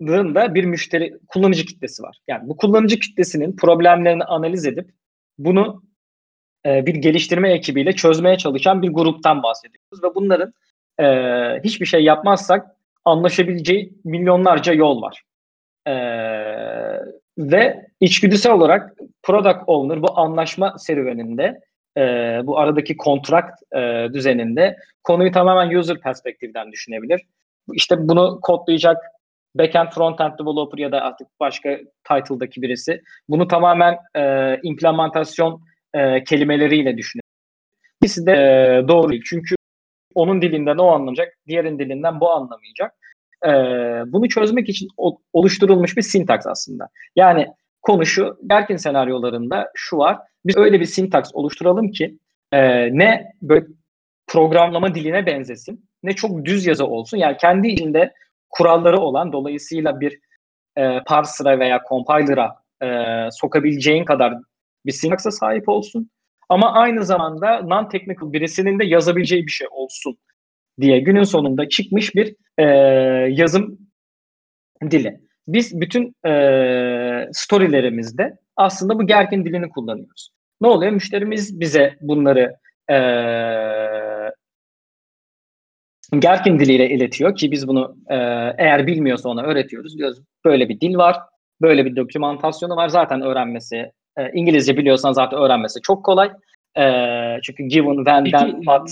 [0.01, 2.17] da bir müşteri, kullanıcı kitlesi var.
[2.27, 4.89] Yani bu kullanıcı kitlesinin problemlerini analiz edip
[5.38, 5.84] bunu
[6.65, 10.53] e, bir geliştirme ekibiyle çözmeye çalışan bir gruptan bahsediyoruz ve bunların
[10.99, 11.05] e,
[11.63, 15.23] hiçbir şey yapmazsak anlaşabileceği milyonlarca yol var.
[15.88, 15.93] Ee,
[17.38, 21.60] ve içgüdüsel olarak product owner bu anlaşma serüveninde
[21.97, 22.01] e,
[22.43, 27.21] bu aradaki kontrakt e, düzeninde konuyu tamamen user perspektiften düşünebilir.
[27.73, 28.97] İşte bunu kodlayacak
[29.55, 35.61] backend frontend developer ya da artık başka title'daki birisi bunu tamamen e, implementasyon
[35.93, 37.25] e, kelimeleriyle düşünebilir.
[38.01, 39.23] İkisi de e, doğru değil.
[39.25, 39.55] Çünkü
[40.15, 42.93] onun dilinden o anlayacak, diğerin dilinden bu anlamayacak.
[43.45, 43.49] Ee,
[44.07, 46.89] bunu çözmek için o- oluşturulmuş bir sintaks aslında.
[47.15, 47.47] Yani
[47.81, 50.17] konu şu, Gerkin senaryolarında şu var.
[50.45, 52.17] Biz öyle bir sintaks oluşturalım ki
[52.51, 52.59] e,
[52.97, 53.65] ne böyle
[54.27, 57.17] programlama diline benzesin, ne çok düz yazı olsun.
[57.17, 58.13] Yani kendi içinde
[58.49, 60.19] kuralları olan, dolayısıyla bir
[60.77, 62.88] e, parser'a veya compiler'a e,
[63.31, 64.34] sokabileceğin kadar
[64.86, 66.10] bir sintaksa sahip olsun.
[66.49, 70.17] Ama aynı zamanda non-technical birisinin de yazabileceği bir şey olsun
[70.81, 72.63] diye günün sonunda çıkmış bir e,
[73.31, 73.77] yazım
[74.91, 75.19] dili.
[75.47, 80.29] Biz bütün e, storylerimizde aslında bu gergin dilini kullanıyoruz.
[80.62, 80.91] Ne oluyor?
[80.91, 82.55] Müşterimiz bize bunları
[82.89, 82.95] e,
[86.11, 88.15] Gherkin diliyle iletiyor ki biz bunu e,
[88.57, 89.97] eğer bilmiyorsa ona öğretiyoruz.
[89.97, 91.19] Diyoruz böyle bir dil var,
[91.61, 92.89] böyle bir dokümantasyonu var.
[92.89, 96.31] Zaten öğrenmesi, e, İngilizce biliyorsan zaten öğrenmesi çok kolay.
[96.77, 96.83] E,
[97.43, 98.89] çünkü given, when, then, what.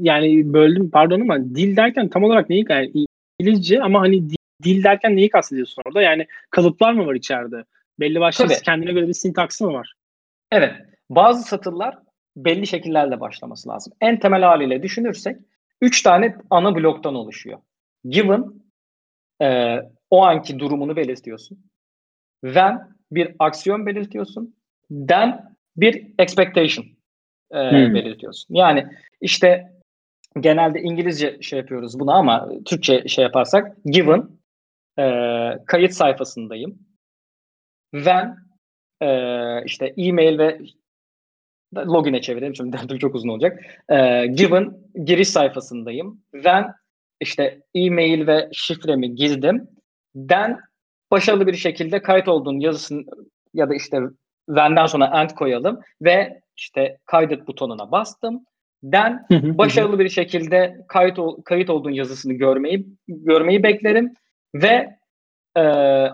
[0.00, 2.92] yani böldüm pardon ama dil derken tam olarak neyi yani
[3.38, 6.02] İngilizce ama hani dil, dil derken neyi kastediyorsun orada?
[6.02, 7.64] Yani kalıplar mı var içeride?
[8.00, 8.62] Belli başlı Tabii.
[8.64, 9.92] kendine göre bir sintaksı mı var?
[10.52, 10.72] Evet.
[11.10, 11.98] Bazı satırlar
[12.44, 13.92] belli şekillerle başlaması lazım.
[14.00, 15.36] En temel haliyle düşünürsek
[15.80, 17.58] üç tane ana bloktan oluşuyor.
[18.04, 18.44] Given
[19.42, 19.78] e,
[20.10, 21.58] o anki durumunu belirtiyorsun.
[22.44, 24.56] When bir aksiyon belirtiyorsun.
[25.08, 26.86] Then bir expectation
[27.54, 27.94] e, Hmm.
[27.94, 28.54] belirtiyorsun.
[28.54, 28.86] Yani
[29.20, 29.72] işte
[30.40, 34.28] genelde İngilizce şey yapıyoruz buna ama Türkçe şey yaparsak given
[34.98, 35.04] e,
[35.66, 36.78] kayıt sayfasındayım.
[37.94, 38.36] When
[39.00, 39.08] e,
[39.64, 40.60] işte e-mail ve
[41.76, 43.64] login'e çevirelim çünkü derdim çok uzun olacak.
[43.88, 44.72] E, given
[45.04, 46.20] giriş sayfasındayım.
[46.32, 46.74] When
[47.20, 49.68] işte e-mail ve şifremi girdim.
[50.28, 50.58] Then
[51.10, 53.04] başarılı bir şekilde kayıt olduğun yazısını
[53.54, 54.00] ya da işte
[54.48, 58.44] when'den sonra end koyalım ve işte kaydet butonuna bastım.
[58.92, 64.14] Then başarılı bir şekilde kayıt ol- kayıt olduğun yazısını görmeyi görmeyi beklerim
[64.54, 64.98] ve
[65.56, 65.60] e,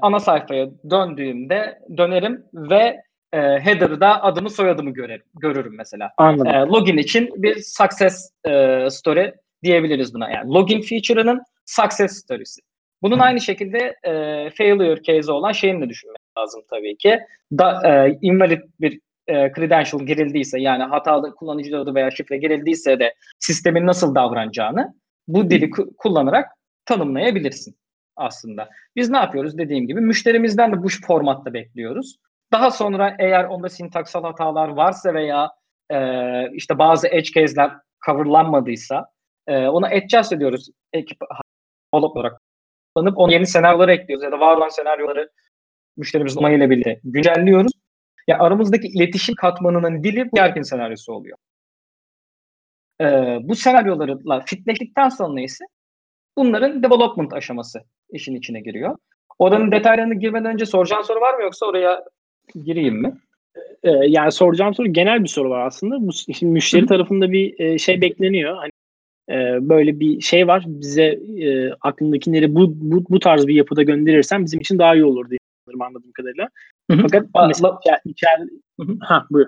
[0.02, 3.02] ana sayfaya döndüğümde dönerim ve
[3.34, 6.10] e, header'da adımı soyadımı görerim, görürüm mesela.
[6.18, 6.46] Anladım.
[6.46, 10.30] E, login için bir success e, story diyebiliriz buna.
[10.30, 12.60] Yani login feature'ının success story'si.
[13.02, 13.22] Bunun Hı.
[13.22, 14.12] aynı şekilde e,
[14.50, 17.20] failure case olan şeyini de düşünmek lazım tabii ki.
[17.52, 23.14] Da, e, invalid bir e, credential girildiyse yani hatalı kullanıcı adı veya şifre girildiyse de
[23.38, 24.94] sistemin nasıl davranacağını
[25.28, 26.48] bu dili ku- kullanarak
[26.84, 27.76] tanımlayabilirsin
[28.16, 28.68] aslında.
[28.96, 32.16] Biz ne yapıyoruz dediğim gibi müşterimizden de bu formatta bekliyoruz.
[32.52, 35.50] Daha sonra eğer onda sintaksal hatalar varsa veya
[35.90, 35.98] e,
[36.52, 37.70] işte bazı edge case'ler
[38.06, 39.06] coverlanmadıysa
[39.46, 41.18] e, ona adjust ediyoruz ekip
[41.92, 42.40] olarak
[42.94, 45.30] kullanıp onu yeni senaryoları ekliyoruz ya da var olan senaryoları
[45.96, 47.72] müşterimizin onayıyla birlikte güncelliyoruz.
[48.28, 51.38] Yani aramızdaki iletişim katmanının dili bu Gherkin senaryosu oluyor.
[53.00, 55.64] Ee, bu senaryolarla fitleştikten sonra ise
[56.36, 57.80] bunların development aşaması
[58.10, 58.96] işin içine giriyor.
[59.38, 62.04] Oranın detaylarını girmeden önce soracağın soru var mı yoksa oraya
[62.64, 63.12] gireyim mi?
[63.82, 66.06] Ee, yani soracağım soru genel bir soru var aslında.
[66.06, 66.86] Bu şimdi müşteri Hı.
[66.86, 68.56] tarafında bir e, şey bekleniyor.
[68.56, 68.70] Hani
[69.30, 70.64] e, böyle bir şey var.
[70.66, 71.04] Bize
[71.42, 75.38] e, aklındakileri bu, bu bu tarz bir yapıda gönderirsen bizim için daha iyi olur diye
[75.80, 76.48] anladığım kadarıyla.
[76.90, 77.02] Hı hı.
[77.02, 78.40] Fakat Aa, mesela la- içer,
[79.00, 79.46] ha buyur.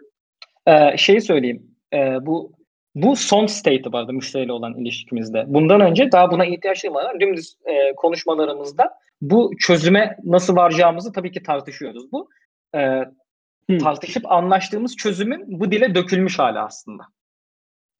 [0.66, 1.62] Ee, şeyi söyleyeyim.
[1.94, 2.52] Ee, bu
[2.94, 5.44] bu son state'i vardı müşteriyle olan ilişkimizde.
[5.46, 11.42] Bundan önce daha buna ihtiyaç duymadan dümdüz e, konuşmalarımızda bu çözüme nasıl varacağımızı tabii ki
[11.42, 12.12] tartışıyoruz.
[12.12, 12.28] Bu
[12.76, 13.04] e,
[13.70, 13.78] Hı.
[13.78, 17.02] tartışıp anlaştığımız çözümün bu dile dökülmüş hali aslında.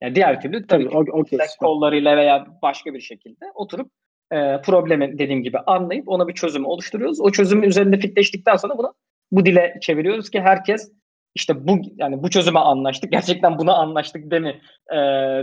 [0.01, 1.67] Yani diğer türlü tabii Tabii, ki o- okey, Slack süper.
[1.67, 3.91] kollarıyla veya başka bir şekilde oturup
[4.31, 7.21] e, problemi dediğim gibi anlayıp ona bir çözüm oluşturuyoruz.
[7.21, 8.93] O çözümün üzerinde fitleştikten sonra bunu
[9.31, 10.91] bu dile çeviriyoruz ki herkes
[11.35, 13.11] işte bu yani bu çözüme anlaştık.
[13.11, 14.61] Gerçekten buna anlaştık değil mi?
[14.91, 14.95] E,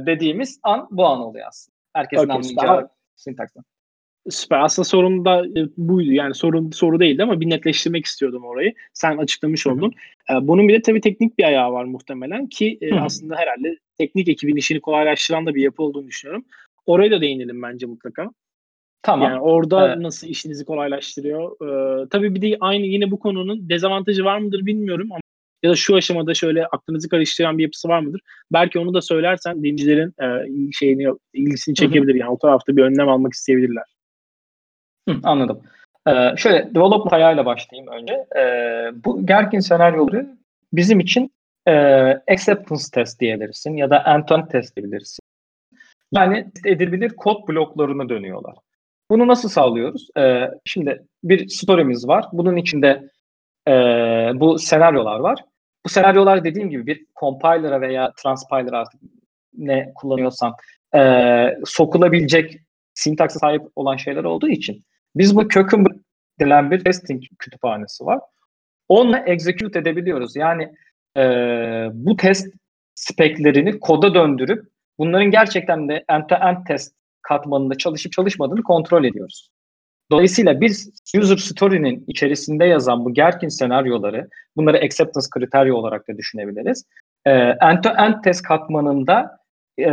[0.06, 1.74] dediğimiz an bu an oluyor aslında.
[1.94, 3.48] Herkesin Okey, anlayacağı süper.
[4.30, 4.60] Süper.
[4.60, 6.12] Aslında sorun da e, buydu.
[6.12, 8.74] Yani sorun soru değildi ama bir netleştirmek istiyordum orayı.
[8.92, 9.92] Sen açıklamış oldun.
[10.30, 13.00] E, bunun bir de tabii teknik bir ayağı var muhtemelen ki e, Hı hı.
[13.00, 16.44] aslında herhalde teknik ekibin işini kolaylaştıran da bir yapı olduğunu düşünüyorum.
[16.86, 18.30] Oraya da değinelim bence mutlaka.
[19.02, 19.30] Tamam.
[19.30, 19.98] Yani orada Evet.
[19.98, 21.52] nasıl işinizi kolaylaştırıyor?
[22.02, 25.20] E, tabii bir de aynı yine bu konunun dezavantajı var mıdır bilmiyorum ama
[25.62, 28.20] ya da şu aşamada şöyle aklınızı karıştıran bir yapısı var mıdır?
[28.52, 30.26] Belki onu da söylersen dinleyicilerin e,
[30.72, 31.86] şeyini ilgisini Hı hı.
[31.86, 32.14] çekebilir.
[32.14, 33.93] Yani o tarafta bir önlem almak isteyebilirler.
[35.08, 35.62] Hı, anladım.
[36.08, 38.26] Ee, şöyle development ayağıyla başlayayım önce.
[38.36, 40.36] Ee, bu Gherkin senaryoları
[40.72, 41.32] bizim için
[41.66, 41.72] e,
[42.28, 45.20] acceptance test diyebilirsin ya da end-to-end test diyebilirsin.
[46.12, 48.54] Yani edilebilir kod bloklarına dönüyorlar.
[49.10, 50.08] Bunu nasıl sağlıyoruz?
[50.18, 52.24] Ee, şimdi bir story'miz var.
[52.32, 53.10] Bunun içinde
[53.68, 53.72] e,
[54.34, 55.44] bu senaryolar var.
[55.84, 59.00] Bu senaryolar dediğim gibi bir compiler'a veya transpiler artık
[59.58, 60.54] ne kullanıyorsan
[60.94, 61.00] e,
[61.64, 62.58] sokulabilecek
[62.94, 64.84] sintaksa sahip olan şeyler olduğu için
[65.16, 65.92] biz bu Cucumber
[66.40, 68.20] denilen bir testing kütüphanesi var.
[68.88, 70.36] Onunla execute edebiliyoruz.
[70.36, 70.74] Yani
[71.16, 71.22] e,
[71.92, 72.54] bu test
[72.94, 74.64] speklerini koda döndürüp
[74.98, 79.50] bunların gerçekten de end-to-end test katmanında çalışıp çalışmadığını kontrol ediyoruz.
[80.10, 80.70] Dolayısıyla bir
[81.16, 86.84] user story'nin içerisinde yazan bu Gherkin senaryoları, bunları acceptance kriteryi olarak da düşünebiliriz.
[87.24, 89.38] E, end-to-end test katmanında
[89.78, 89.88] e,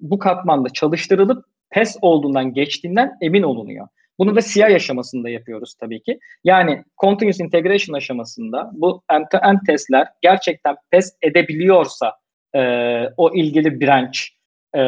[0.00, 3.88] bu katmanda çalıştırılıp test olduğundan geçtiğinden emin olunuyor.
[4.18, 6.18] Bunu da CI aşamasında yapıyoruz tabii ki.
[6.44, 12.12] Yani continuous integration aşamasında bu end-to-end testler gerçekten test edebiliyorsa
[12.54, 12.60] e,
[13.16, 14.18] o ilgili branch
[14.76, 14.80] e,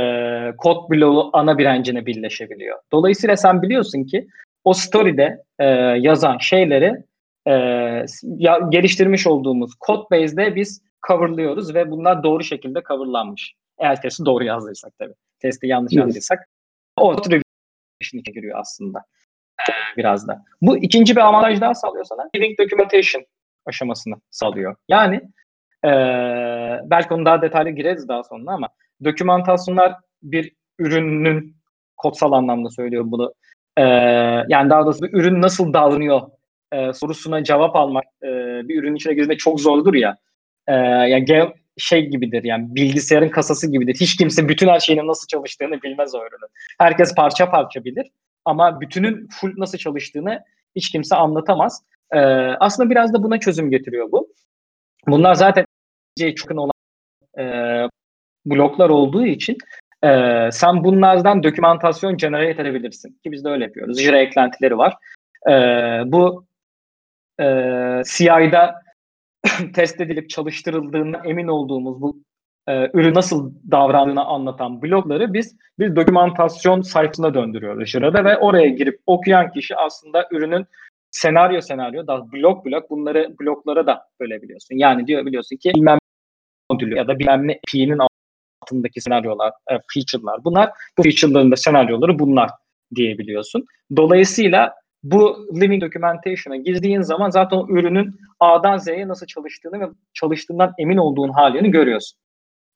[0.59, 2.79] kod bloğu ana bir engine'e birleşebiliyor.
[2.93, 4.27] Dolayısıyla sen biliyorsun ki
[4.65, 5.65] o story'de e,
[5.99, 6.97] yazan şeyleri
[7.47, 7.53] e,
[8.23, 13.55] ya, geliştirmiş olduğumuz code base'de biz coverlıyoruz ve bunlar doğru şekilde coverlanmış.
[13.79, 15.15] Eğer testi doğru yazdıysak tabii.
[15.41, 16.49] Testi yanlış yazdıysak
[16.97, 17.17] o
[18.01, 19.05] işin içine giriyor aslında.
[19.97, 20.45] Biraz da.
[20.63, 22.31] Bu ikinci bir avantaj daha sağlıyor sana.
[22.37, 23.25] Living documentation
[23.67, 24.77] aşamasını sağlıyor.
[24.89, 25.17] Yani
[25.85, 25.91] e,
[26.85, 28.69] belki onu daha detaylı gireriz daha sonra ama
[29.05, 31.57] dokümantasyonlar bir ürünün
[31.97, 33.35] kodsal anlamda söylüyor bunu.
[33.77, 33.83] E,
[34.49, 36.23] yani daha doğrusu bir ürün nasıl davranıyor
[36.73, 38.29] e, sorusuna cevap almak e,
[38.69, 40.17] bir ürünün içine girdiğinde çok zordur ya.
[40.67, 41.25] E, yani
[41.79, 43.95] şey gibidir yani bilgisayarın kasası gibidir.
[44.01, 46.51] Hiç kimse bütün her şeyinin nasıl çalıştığını bilmez o ürünün.
[46.79, 48.07] Herkes parça parça bilir
[48.45, 50.45] ama bütünün full nasıl çalıştığını
[50.77, 51.83] hiç kimse anlatamaz.
[52.13, 52.19] E,
[52.61, 54.29] aslında biraz da buna çözüm getiriyor bu.
[55.07, 55.65] Bunlar zaten
[56.37, 56.71] çok olan
[57.39, 57.45] e,
[58.47, 59.57] bloklar olduğu için
[60.05, 60.09] e,
[60.53, 63.21] sen bunlardan dokümantasyon generate edebilirsin.
[63.25, 64.01] Ki biz de öyle yapıyoruz.
[64.01, 64.95] Jira eklentileri var.
[65.49, 65.53] E,
[66.07, 66.47] bu
[67.41, 67.45] e,
[68.07, 68.83] CI'da
[69.75, 72.23] test edilip çalıştırıldığına emin olduğumuz bu
[72.69, 79.01] e, ürün nasıl davrandığını anlatan blokları biz bir dokümantasyon sayfasına döndürüyoruz Jira'da ve oraya girip
[79.07, 80.67] okuyan kişi aslında ürünün
[81.11, 84.77] senaryo senaryo da blok blok bunları bloklara da bölebiliyorsun.
[84.77, 85.99] Yani diyor biliyorsun ki bilmem
[86.71, 87.99] modülü ya da bilmem ne API'nin
[88.63, 90.71] altındaki senaryolar, e, feature'lar bunlar.
[90.99, 92.51] Bu feature'ların da senaryoları bunlar
[92.95, 93.65] diyebiliyorsun.
[93.97, 99.85] Dolayısıyla bu living documentation'a girdiğin zaman zaten o ürünün A'dan Z'ye nasıl çalıştığını ve
[100.15, 102.19] çalıştığından emin olduğun halini görüyorsun.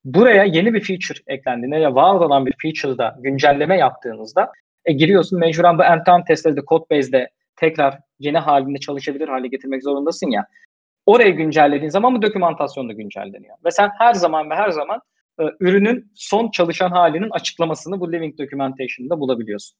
[0.04, 4.52] Buraya yeni bir feature eklendiğinde ya var olan bir feature'da güncelleme yaptığınızda
[4.84, 10.30] e, giriyorsun mecburen bu end-to-end testleri de Codebase'de tekrar yeni halinde çalışabilir hale getirmek zorundasın
[10.30, 10.46] ya.
[11.06, 13.56] Oraya güncellediğin zaman bu dokümantasyon da güncelleniyor.
[13.64, 15.00] Ve sen her zaman ve her zaman
[15.40, 19.78] e, ürünün son çalışan halinin açıklamasını bu Living Documentation'da bulabiliyorsun.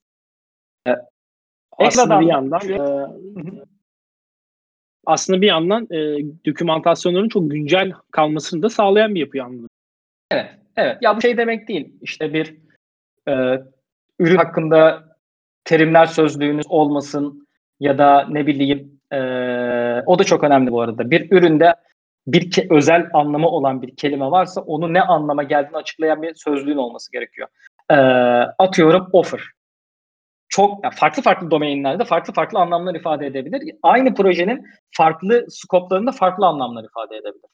[0.89, 0.91] E,
[1.79, 3.07] Aslında bir yandan e,
[5.07, 5.99] aslında bir yandan e,
[6.47, 9.69] dokümantasyonların çok güncel kalmasını da sağlayan bir yapı anladım.
[10.31, 10.99] Evet, evet.
[11.01, 11.93] Ya bu şey demek değil.
[12.03, 12.57] İşte bir
[13.29, 13.63] e,
[14.19, 15.05] ürün hakkında
[15.65, 17.49] terimler sözlüğünüz olmasın
[17.81, 19.19] ya da ne bileyim e,
[20.07, 21.11] o da çok önemli bu arada.
[21.11, 21.75] Bir üründe
[22.27, 26.77] bir ke- özel anlamı olan bir kelime varsa onu ne anlama geldiğini açıklayan bir sözlüğün
[26.77, 27.49] olması gerekiyor.
[27.91, 27.95] E,
[28.59, 29.41] atıyorum offer.
[30.53, 33.75] Çok yani farklı farklı domainlerde farklı farklı anlamlar ifade edebilir.
[33.83, 37.51] Aynı projenin farklı skoplarında farklı anlamlar ifade edebilir.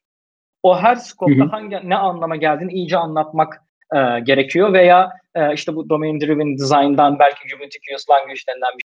[0.62, 3.62] O her skopta hangi ne anlama geldiğini iyice anlatmak
[3.94, 8.84] e, gerekiyor veya e, işte bu domain driven design'dan belki ubiquitous language denilen bir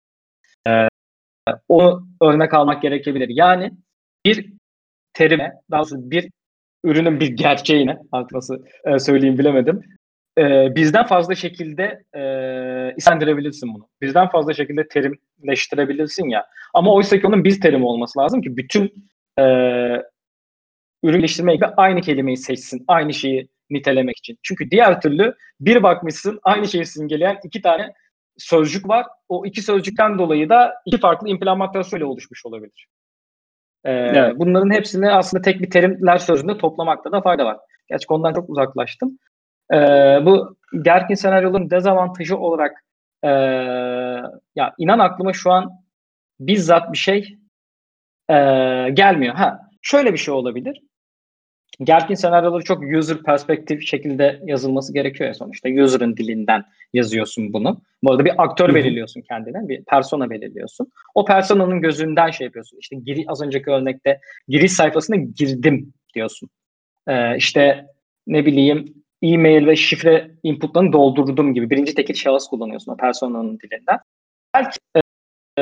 [0.68, 0.74] şey.
[0.74, 0.88] E,
[1.70, 3.30] onu örnek almak gerekebilir.
[3.30, 3.72] Yani
[4.26, 4.54] bir
[5.14, 6.30] terime, daha doğrusu bir
[6.84, 9.97] ürünün bir gerçeğine, artık nasıl e, söyleyeyim bilemedim.
[10.38, 12.22] E, bizden fazla şekilde e,
[12.98, 13.90] istendirebilirsin bunu.
[14.02, 16.48] Bizden fazla şekilde terimleştirebilirsin ya.
[16.74, 18.94] Ama oysa ki onun biz terimi olması lazım ki bütün
[19.40, 19.44] e,
[21.04, 22.86] ürün geliştirme ekibi aynı kelimeyi seçsin.
[22.88, 24.38] Aynı şeyi nitelemek için.
[24.44, 27.94] Çünkü diğer türlü bir bakmışsın aynı şeyi simgeleyen iki tane
[28.38, 29.06] sözcük var.
[29.30, 32.88] O iki sözcükten dolayı da iki farklı implementasyonla oluşmuş olabilir.
[33.86, 34.34] Ee, Evet.
[34.38, 37.58] Bunların hepsini aslında tek bir terimler sözünde toplamakta da fayda var.
[37.90, 39.20] Gerçi konudan çok uzaklaştım.
[39.74, 39.78] Ee,
[40.26, 42.84] bu gergin senaryoların dezavantajı olarak
[43.24, 43.30] ee,
[44.56, 45.72] ya inan aklıma şu an
[46.40, 47.38] bizzat bir şey
[48.30, 48.34] ee,
[48.94, 49.36] gelmiyor.
[49.36, 50.82] Ha, şöyle bir şey olabilir.
[51.84, 55.70] Gergin senaryoları çok user perspektif şekilde yazılması gerekiyor ya sonuçta.
[55.70, 57.82] User'ın dilinden yazıyorsun bunu.
[58.04, 60.92] Bu arada bir aktör belirliyorsun kendine, bir persona belirliyorsun.
[61.16, 62.78] O personanın gözünden şey yapıyorsun.
[62.82, 66.50] İşte giri, az önceki örnekte giriş sayfasına girdim diyorsun.
[67.08, 67.86] Ee, işte
[68.28, 74.00] ne bileyim e-mail ve şifre inputlarını doldurdum gibi birinci tekil şahıs kullanıyorsun o personanın dilinden.
[74.54, 74.80] Belki
[75.58, 75.62] e,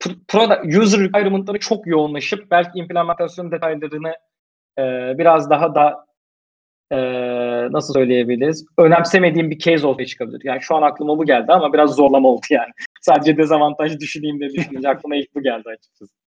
[0.00, 4.14] pr- product, user requirement'ları çok yoğunlaşıp belki implementasyon detaylarını
[4.78, 4.82] e,
[5.18, 6.06] biraz daha da
[6.90, 6.98] e,
[7.72, 8.66] nasıl söyleyebiliriz?
[8.78, 10.40] Önemsemediğim bir case ortaya çıkabilir.
[10.44, 12.70] Yani şu an aklıma bu geldi ama biraz zorlama oldu yani.
[13.00, 16.23] Sadece dezavantaj düşüneyim de düşününce aklıma ilk bu geldi açıkçası.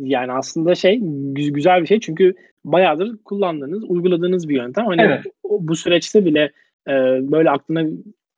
[0.00, 2.34] Yani aslında şey gü- güzel bir şey çünkü
[2.64, 4.86] bayağıdır kullandığınız, uyguladığınız bir yöntem.
[4.86, 5.24] Hani Evet.
[5.44, 6.52] bu süreçte bile
[6.88, 6.92] e,
[7.32, 7.84] böyle aklına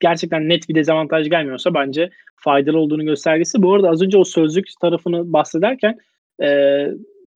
[0.01, 3.63] gerçekten net bir dezavantaj gelmiyorsa bence faydalı olduğunu göstergesi.
[3.63, 5.99] Bu arada az önce o sözlük tarafını bahsederken
[6.43, 6.87] e,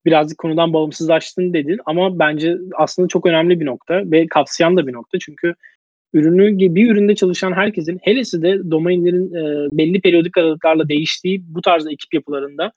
[0.06, 4.92] birazcık konudan bağımsızlaştın dedin ama bence aslında çok önemli bir nokta ve kapsayan da bir
[4.92, 5.54] nokta çünkü
[6.12, 11.86] ürünü bir üründe çalışan herkesin helesi de domainlerin e, belli periyodik aralıklarla değiştiği bu tarz
[11.86, 12.72] ekip yapılarında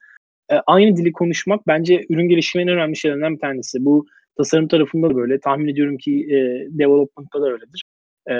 [0.50, 3.84] e, aynı dili konuşmak bence ürün gelişiminin önemli şeylerinden bir tanesi.
[3.84, 5.40] Bu tasarım tarafında da böyle.
[5.40, 6.36] Tahmin ediyorum ki e,
[6.78, 7.84] development'ta da öyledir.
[8.30, 8.34] E,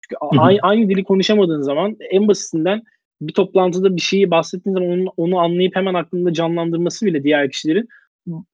[0.00, 2.82] çünkü aynı, aynı dili konuşamadığın zaman en basitinden
[3.20, 7.88] bir toplantıda bir şeyi bahsettiğin zaman onu, onu anlayıp hemen aklında canlandırması bile diğer kişilerin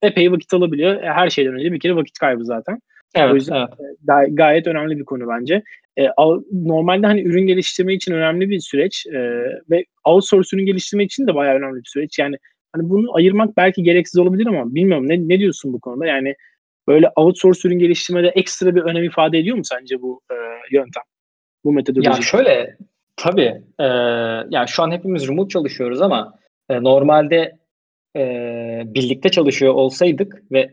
[0.02, 1.02] epey vakit alabiliyor.
[1.02, 2.78] E, her şeyden önce bir kere vakit kaybı zaten.
[3.14, 3.96] Evet, o yüzden evet.
[4.04, 5.62] Gay- gayet önemli bir konu bence.
[5.96, 9.18] E, al- normalde hani ürün geliştirme için önemli bir süreç e,
[9.70, 12.18] ve outsource ürün geliştirme için de bayağı önemli bir süreç.
[12.18, 12.36] Yani
[12.72, 16.06] hani bunu ayırmak belki gereksiz olabilir ama bilmiyorum ne, ne diyorsun bu konuda?
[16.06, 16.34] Yani
[16.88, 20.34] böyle outsource ürün geliştirmede ekstra bir önem ifade ediyor mu sence bu e,
[20.76, 21.02] yöntem?
[21.64, 22.08] Bu metodoloji?
[22.08, 22.76] Ya şöyle
[23.16, 23.84] tabii e,
[24.50, 26.34] yani şu an hepimiz remote çalışıyoruz ama
[26.68, 27.58] e, normalde
[28.16, 28.22] e,
[28.84, 30.70] birlikte çalışıyor olsaydık ve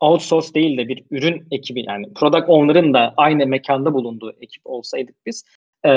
[0.00, 5.16] outsource değil de bir ürün ekibi yani product owner'ın da aynı mekanda bulunduğu ekip olsaydık
[5.26, 5.44] biz
[5.84, 5.90] e,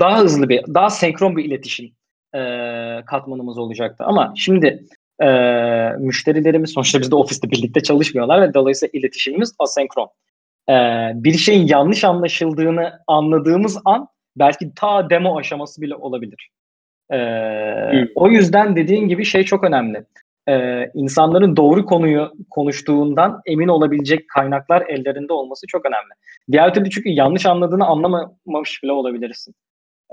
[0.00, 1.95] daha hızlı bir daha senkron bir iletişim
[2.36, 2.40] e,
[3.06, 4.04] katmanımız olacaktı.
[4.04, 4.84] Ama şimdi
[5.22, 5.28] e,
[5.98, 10.08] müşterilerimiz sonuçta biz de ofiste birlikte çalışmıyorlar ve dolayısıyla iletişimimiz asenkron.
[10.68, 10.74] E,
[11.14, 16.50] bir şeyin yanlış anlaşıldığını anladığımız an belki ta demo aşaması bile olabilir.
[17.12, 17.16] E,
[17.90, 18.06] Hmm.
[18.14, 20.04] O yüzden dediğin gibi şey çok önemli.
[20.48, 26.12] E, insanların doğru konuyu konuştuğundan emin olabilecek kaynaklar ellerinde olması çok önemli.
[26.52, 29.54] Diğer türlü çünkü yanlış anladığını anlamamış bile olabilirsin.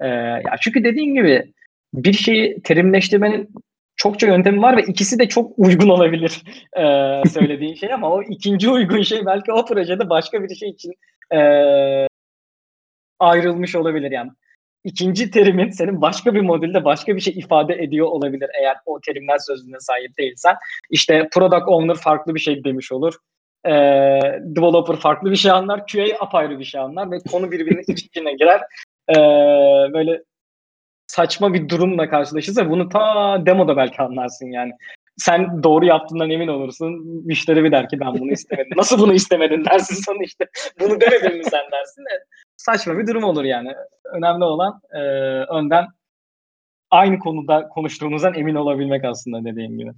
[0.01, 1.53] E, ya çünkü dediğin gibi
[1.93, 3.49] bir şeyi terimleştirmenin
[3.95, 6.43] çokça yöntemi var ve ikisi de çok uygun olabilir
[6.77, 6.83] e,
[7.29, 10.93] söylediğin şey ama o ikinci uygun şey belki o projede başka bir şey için
[11.33, 11.39] e,
[13.19, 14.31] ayrılmış olabilir yani.
[14.83, 19.37] İkinci terimin senin başka bir modülde başka bir şey ifade ediyor olabilir eğer o terimler
[19.37, 20.55] sözlüğüne sahip değilsen.
[20.89, 23.13] İşte product owner farklı bir şey demiş olur.
[23.65, 23.71] E,
[24.41, 25.87] developer farklı bir şey anlar.
[25.87, 28.61] QA apayrı bir şey anlar ve konu birbirinin iç içine girer.
[29.09, 29.15] E,
[29.93, 30.23] böyle
[31.15, 34.71] saçma bir durumla karşılaşırsa bunu ta demoda belki anlarsın yani.
[35.17, 36.91] Sen doğru yaptığından emin olursun.
[37.25, 38.73] Müşteri bir der ki ben bunu istemedim.
[38.77, 40.45] Nasıl bunu istemedin dersin sana işte.
[40.79, 42.23] Bunu demedin mi sen dersin de.
[42.57, 43.69] Saçma bir durum olur yani.
[44.13, 44.99] Önemli olan e,
[45.57, 45.85] önden
[46.91, 49.91] aynı konuda konuştuğunuzdan emin olabilmek aslında dediğim gibi.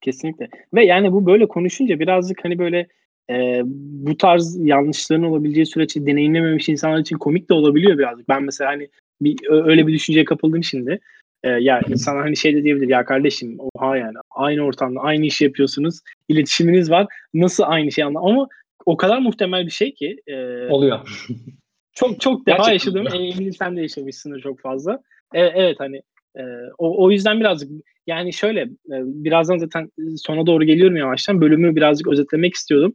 [0.00, 0.48] Kesinlikle.
[0.74, 2.86] Ve yani bu böyle konuşunca birazcık hani böyle
[3.30, 3.62] e,
[4.06, 8.28] bu tarz yanlışların olabileceği süreçte deneyimlememiş insanlar için komik de olabiliyor birazcık.
[8.28, 8.88] Ben mesela hani
[9.20, 11.00] bir öyle bir düşünceye kapıldım şimdi.
[11.42, 15.44] E, ya insanlar hani şey de diyebilir ya kardeşim oha yani aynı ortamda aynı işi
[15.44, 16.00] yapıyorsunuz.
[16.28, 17.06] iletişiminiz var.
[17.34, 18.48] Nasıl aynı şey anla ama
[18.86, 20.34] o kadar muhtemel bir şey ki e,
[20.68, 21.26] Oluyor.
[21.92, 23.14] çok çok defa oluyor.
[23.14, 25.00] eminim sen de yaşamışsındır çok fazla.
[25.34, 25.96] Evet, evet hani
[26.38, 26.42] e,
[26.78, 27.70] o, o yüzden birazcık
[28.06, 32.94] yani şöyle e, birazdan zaten sona doğru geliyorum yavaştan bölümü birazcık özetlemek istiyordum.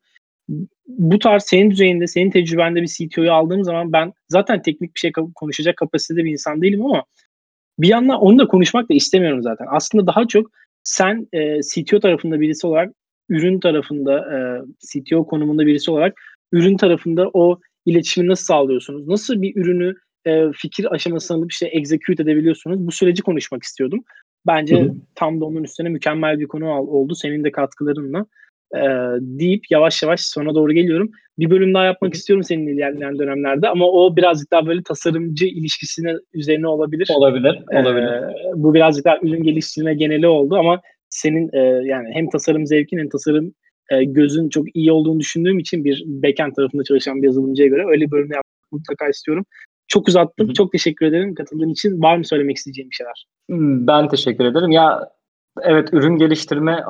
[0.87, 5.11] Bu tarz senin düzeyinde, senin tecrübende bir CTO'yu aldığım zaman ben zaten teknik bir şey
[5.35, 7.03] konuşacak kapasitede bir insan değilim ama
[7.79, 9.65] bir yandan onu da konuşmak da istemiyorum zaten.
[9.69, 10.51] Aslında daha çok
[10.83, 12.93] sen e, CTO tarafında birisi olarak
[13.29, 14.37] ürün tarafında e,
[14.87, 16.21] CTO konumunda birisi olarak
[16.51, 19.07] ürün tarafında o iletişimi nasıl sağlıyorsunuz?
[19.07, 19.95] Nasıl bir ürünü
[20.25, 22.87] e, fikir aşamasına alıp işte execute edebiliyorsunuz?
[22.87, 24.03] Bu süreci konuşmak istiyordum.
[24.47, 24.95] Bence Hı hı.
[25.15, 27.15] tam da onun üstüne mükemmel bir konu oldu.
[27.15, 28.25] Senin de katkılarınla.
[28.75, 28.81] E,
[29.19, 31.11] deyip yavaş yavaş sona doğru geliyorum.
[31.39, 36.13] Bir bölüm daha yapmak istiyorum seninle ilerleyen dönemlerde ama o birazcık daha böyle tasarımcı ilişkisine
[36.33, 37.09] üzerine olabilir.
[37.13, 37.63] Olabilir.
[37.73, 38.07] Olabilir.
[38.07, 42.97] Ee, bu birazcık daha ürün geliştirme geneli oldu ama senin e, yani hem tasarım zevkin
[42.97, 43.53] hem tasarım
[43.91, 48.05] e, gözün çok iyi olduğunu düşündüğüm için bir backend tarafında çalışan bir yazılımcıya göre öyle
[48.05, 49.45] bir bölüm yapmak mutlaka istiyorum.
[49.87, 50.47] Çok uzattım.
[50.47, 50.53] Hı hı.
[50.53, 52.01] Çok teşekkür ederim katıldığın için.
[52.01, 53.25] Var mı söylemek isteyeceğim bir şeyler?
[53.49, 54.71] Hmm, Ben teşekkür ederim.
[54.71, 55.09] Ya
[55.61, 56.83] evet ürün geliştirme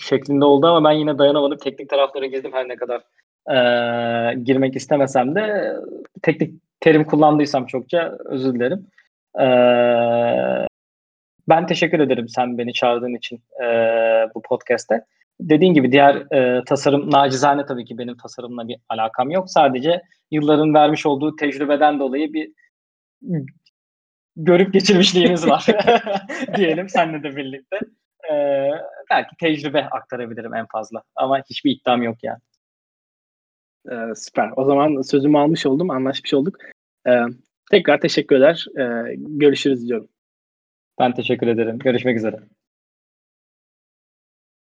[0.00, 1.58] şeklinde oldu ama ben yine dayanamadım.
[1.58, 3.02] Teknik taraflara girdim her ne kadar
[3.50, 5.72] eee, girmek istemesem de
[6.22, 8.86] teknik terim kullandıysam çokça özür dilerim.
[9.38, 10.66] Eee,
[11.48, 15.04] ben teşekkür ederim sen beni çağırdığın için eee, bu podcast'te.
[15.40, 19.50] Dediğin gibi diğer eee, tasarım nacizane tabii ki benim tasarımla bir alakam yok.
[19.50, 22.50] Sadece yılların vermiş olduğu tecrübeden dolayı bir
[24.36, 25.66] görüp geçirmişliğimiz var
[26.56, 27.78] diyelim seninle de birlikte.
[28.32, 28.70] Ee,
[29.10, 32.40] belki tecrübe aktarabilirim en fazla ama hiçbir iddiam yok yani.
[33.90, 34.50] Ee, süper.
[34.56, 35.90] O zaman sözümü almış oldum.
[35.90, 36.56] Anlaşmış olduk.
[37.08, 37.20] Ee,
[37.70, 38.66] tekrar teşekkür eder.
[38.78, 40.08] Ee, görüşürüz diyorum.
[41.00, 41.78] Ben teşekkür ederim.
[41.78, 42.36] Görüşmek üzere.